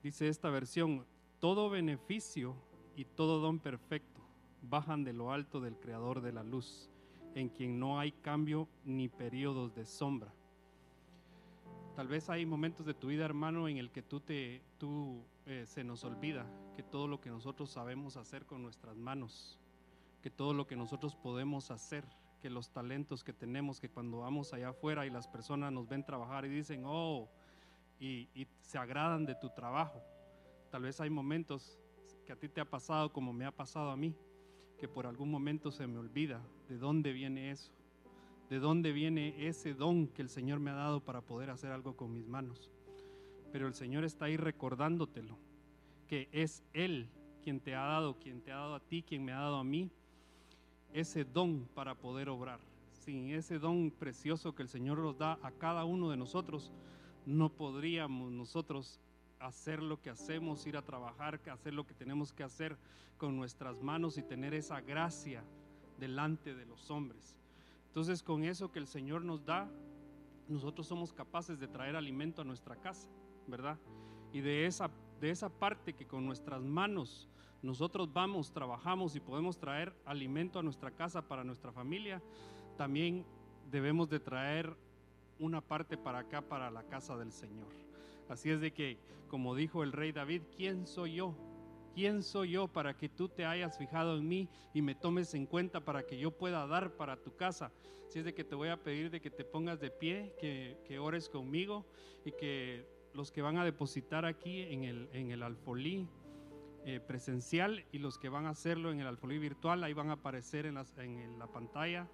[0.02, 1.06] Dice esta versión,
[1.40, 2.56] todo beneficio
[2.96, 4.22] y todo don perfecto
[4.62, 6.90] bajan de lo alto del Creador de la luz,
[7.36, 10.34] en quien no hay cambio ni periodos de sombra.
[11.96, 15.66] Tal vez hay momentos de tu vida, hermano, en el que tú te, tú eh,
[15.66, 19.60] se nos olvida que todo lo que nosotros sabemos hacer con nuestras manos,
[20.22, 22.06] que todo lo que nosotros podemos hacer,
[22.40, 26.06] que los talentos que tenemos, que cuando vamos allá afuera y las personas nos ven
[26.06, 27.28] trabajar y dicen, oh,
[28.00, 30.02] y, y se agradan de tu trabajo.
[30.70, 31.80] Tal vez hay momentos
[32.26, 34.16] que a ti te ha pasado como me ha pasado a mí,
[34.78, 37.72] que por algún momento se me olvida de dónde viene eso,
[38.50, 41.96] de dónde viene ese don que el Señor me ha dado para poder hacer algo
[41.96, 42.72] con mis manos
[43.52, 45.38] pero el Señor está ahí recordándotelo,
[46.08, 47.10] que es Él
[47.42, 49.64] quien te ha dado, quien te ha dado a ti, quien me ha dado a
[49.64, 49.90] mí,
[50.94, 52.60] ese don para poder obrar.
[52.92, 56.72] Sin ese don precioso que el Señor nos da a cada uno de nosotros,
[57.26, 59.00] no podríamos nosotros
[59.40, 62.78] hacer lo que hacemos, ir a trabajar, hacer lo que tenemos que hacer
[63.18, 65.44] con nuestras manos y tener esa gracia
[66.00, 67.38] delante de los hombres.
[67.88, 69.70] Entonces con eso que el Señor nos da,
[70.48, 73.10] nosotros somos capaces de traer alimento a nuestra casa.
[73.48, 73.78] ¿Verdad?
[74.32, 74.90] Y de esa,
[75.20, 77.30] de esa parte que con nuestras manos
[77.62, 82.22] nosotros vamos, trabajamos y podemos traer alimento a nuestra casa para nuestra familia,
[82.76, 83.24] también
[83.70, 84.76] debemos de traer
[85.38, 87.68] una parte para acá, para la casa del Señor.
[88.30, 91.36] Así es de que, como dijo el rey David, ¿quién soy yo?
[91.94, 95.46] ¿Quién soy yo para que tú te hayas fijado en mí y me tomes en
[95.46, 97.72] cuenta para que yo pueda dar para tu casa?
[98.08, 100.78] Si es de que te voy a pedir de que te pongas de pie, que,
[100.86, 101.86] que ores conmigo
[102.26, 106.08] y que los que van a depositar aquí en el, en el alfolí
[106.86, 110.14] eh, presencial y los que van a hacerlo en el alfolí virtual, ahí van a
[110.14, 112.08] aparecer en, en la pantalla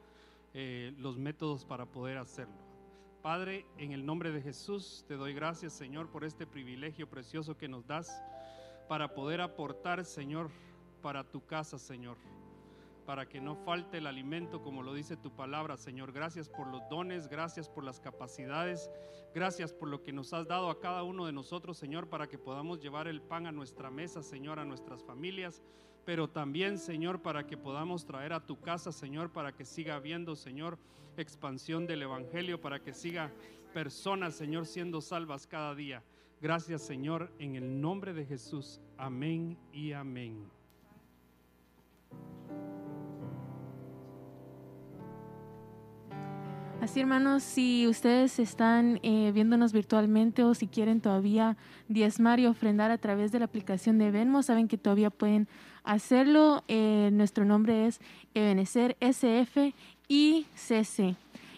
[0.54, 2.68] eh, los métodos para poder hacerlo.
[3.22, 7.68] Padre, en el nombre de Jesús, te doy gracias, Señor, por este privilegio precioso que
[7.68, 8.22] nos das
[8.88, 10.50] para poder aportar, Señor,
[11.02, 12.18] para tu casa, Señor
[13.08, 16.12] para que no falte el alimento, como lo dice tu palabra, Señor.
[16.12, 18.92] Gracias por los dones, gracias por las capacidades,
[19.34, 22.38] gracias por lo que nos has dado a cada uno de nosotros, Señor, para que
[22.38, 25.64] podamos llevar el pan a nuestra mesa, Señor, a nuestras familias,
[26.04, 30.36] pero también, Señor, para que podamos traer a tu casa, Señor, para que siga habiendo,
[30.36, 30.78] Señor,
[31.16, 33.32] expansión del Evangelio, para que siga
[33.74, 36.04] personas, Señor, siendo salvas cada día.
[36.42, 38.82] Gracias, Señor, en el nombre de Jesús.
[38.98, 40.57] Amén y amén.
[46.88, 51.58] Así hermanos, si ustedes están eh, viéndonos virtualmente o si quieren todavía
[51.90, 55.50] diezmar y ofrendar a través de la aplicación de Venmo, saben que todavía pueden
[55.84, 56.64] hacerlo.
[56.70, 58.00] Eh, nuestro nombre es
[58.34, 59.74] Ebenecer SF
[60.08, 60.46] y.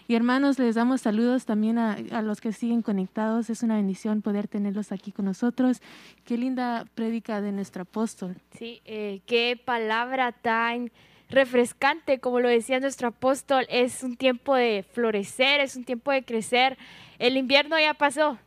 [0.08, 3.50] Y hermanos, les damos saludos también a, a, los que siguen conectados.
[3.50, 5.80] Es una bendición poder tenerlos aquí con nosotros.
[6.24, 8.34] Qué linda prédica de nuestro apóstol.
[8.58, 10.90] Sí, eh, qué palabra tan
[11.30, 16.24] refrescante, como lo decía nuestro apóstol, es un tiempo de florecer, es un tiempo de
[16.24, 16.76] crecer.
[17.18, 18.38] El invierno ya pasó.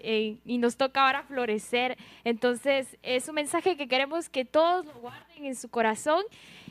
[0.00, 1.96] Eh, y nos toca ahora florecer.
[2.24, 6.24] Entonces, es un mensaje que queremos que todos lo guarden en su corazón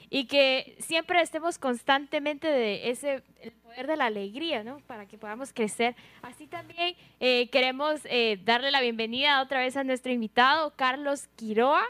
[0.09, 4.79] y que siempre estemos constantemente de ese el poder de la alegría, ¿no?
[4.87, 5.95] Para que podamos crecer.
[6.21, 11.83] Así también eh, queremos eh, darle la bienvenida otra vez a nuestro invitado, Carlos Quiroa.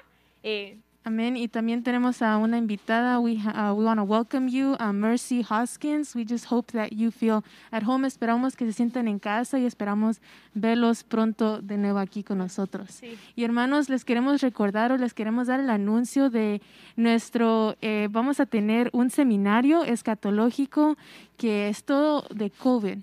[1.07, 1.37] Amén.
[1.37, 3.17] Y también tenemos a una invitada.
[3.21, 6.13] We, uh, we want to welcome you, uh, Mercy Hoskins.
[6.13, 8.05] We just hope that you feel at home.
[8.05, 10.19] Esperamos que se sientan en casa y esperamos
[10.53, 13.01] verlos pronto de nuevo aquí con nosotros.
[13.37, 16.61] Y hermanos, les queremos recordar o les queremos dar el anuncio de
[16.97, 20.97] nuestro, eh, vamos a tener un seminario escatológico
[21.37, 22.97] que es todo de COVID.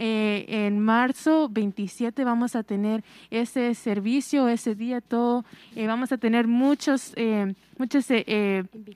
[0.00, 5.44] Eh, en marzo 27 vamos a tener ese servicio, ese día todo.
[5.74, 8.06] Eh, vamos a tener muchos, eh, muchos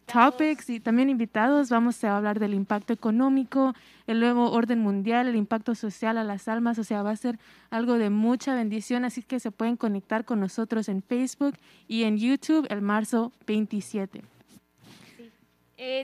[0.07, 1.71] topics y también invitados.
[1.71, 3.75] Vamos a hablar del impacto económico,
[4.07, 6.79] el nuevo orden mundial, el impacto social a las almas.
[6.79, 7.37] O sea, va a ser
[7.71, 9.05] algo de mucha bendición.
[9.05, 11.57] Así que se pueden conectar con nosotros en Facebook
[11.89, 14.23] y en YouTube el marzo 27.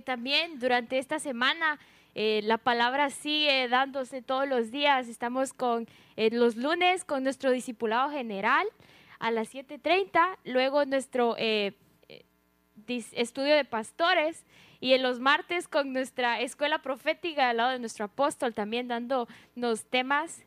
[0.05, 1.79] también durante esta semana
[2.15, 5.09] eh, la palabra sigue dándose todos los días.
[5.09, 5.87] Estamos con
[6.17, 8.67] eh, los lunes con nuestro discipulado general
[9.19, 11.75] a las 7.30, luego nuestro eh,
[13.13, 14.45] estudio de pastores
[14.81, 19.85] y en los martes con nuestra escuela profética al lado de nuestro apóstol también dándonos
[19.91, 20.45] temas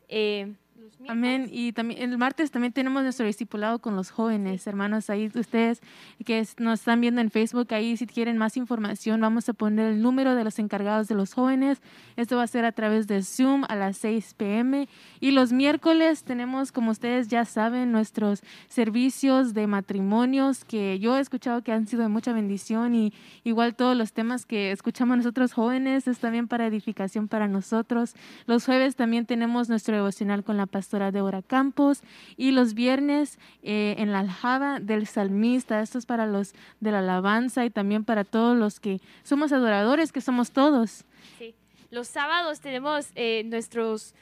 [1.08, 1.48] Amén.
[1.50, 5.10] Y también el martes también tenemos nuestro discipulado con los jóvenes, hermanos.
[5.10, 5.80] Ahí ustedes
[6.24, 10.02] que nos están viendo en Facebook, ahí si quieren más información, vamos a poner el
[10.02, 11.80] número de los encargados de los jóvenes.
[12.16, 14.88] Esto va a ser a través de Zoom a las 6 pm.
[15.20, 21.20] Y los miércoles tenemos, como ustedes ya saben, nuestros servicios de matrimonios que yo he
[21.20, 23.12] escuchado que han sido de mucha bendición y
[23.44, 28.14] igual todos los temas que escuchamos nosotros jóvenes es también para edificación para nosotros.
[28.46, 32.02] Los jueves también tenemos nuestro devocional con la pastora Deborah Campos
[32.36, 35.80] y los viernes eh, en la aljaba del salmista.
[35.80, 40.12] Esto es para los de la alabanza y también para todos los que somos adoradores,
[40.12, 41.04] que somos todos.
[41.38, 41.54] Sí.
[41.90, 44.14] Los sábados tenemos eh, nuestros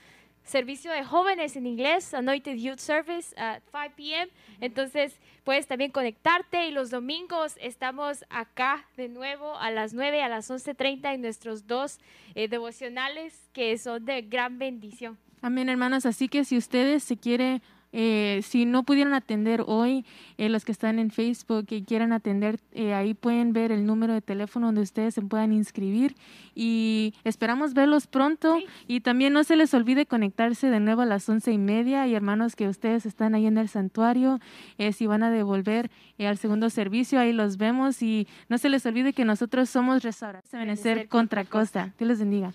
[0.50, 4.30] servicio de jóvenes en inglés, Anointed Youth Service at 5 p.m.
[4.60, 10.28] Entonces puedes también conectarte y los domingos estamos acá de nuevo a las 9, a
[10.28, 11.98] las 11.30 en nuestros dos
[12.34, 15.18] eh, devocionales que son de gran bendición.
[15.42, 16.06] Amén, hermanas.
[16.06, 17.62] Así que si ustedes se quiere
[17.92, 20.04] eh, si no pudieron atender hoy,
[20.38, 24.12] eh, los que están en Facebook y quieran atender, eh, ahí pueden ver el número
[24.14, 26.14] de teléfono donde ustedes se puedan inscribir
[26.54, 31.28] y esperamos verlos pronto y también no se les olvide conectarse de nuevo a las
[31.28, 34.40] once y media y hermanos que ustedes están ahí en el santuario,
[34.92, 39.12] si van a devolver al segundo servicio, ahí los vemos y no se les olvide
[39.12, 41.94] que nosotros somos restaurantes, contra costa.
[41.98, 42.52] Dios les bendiga.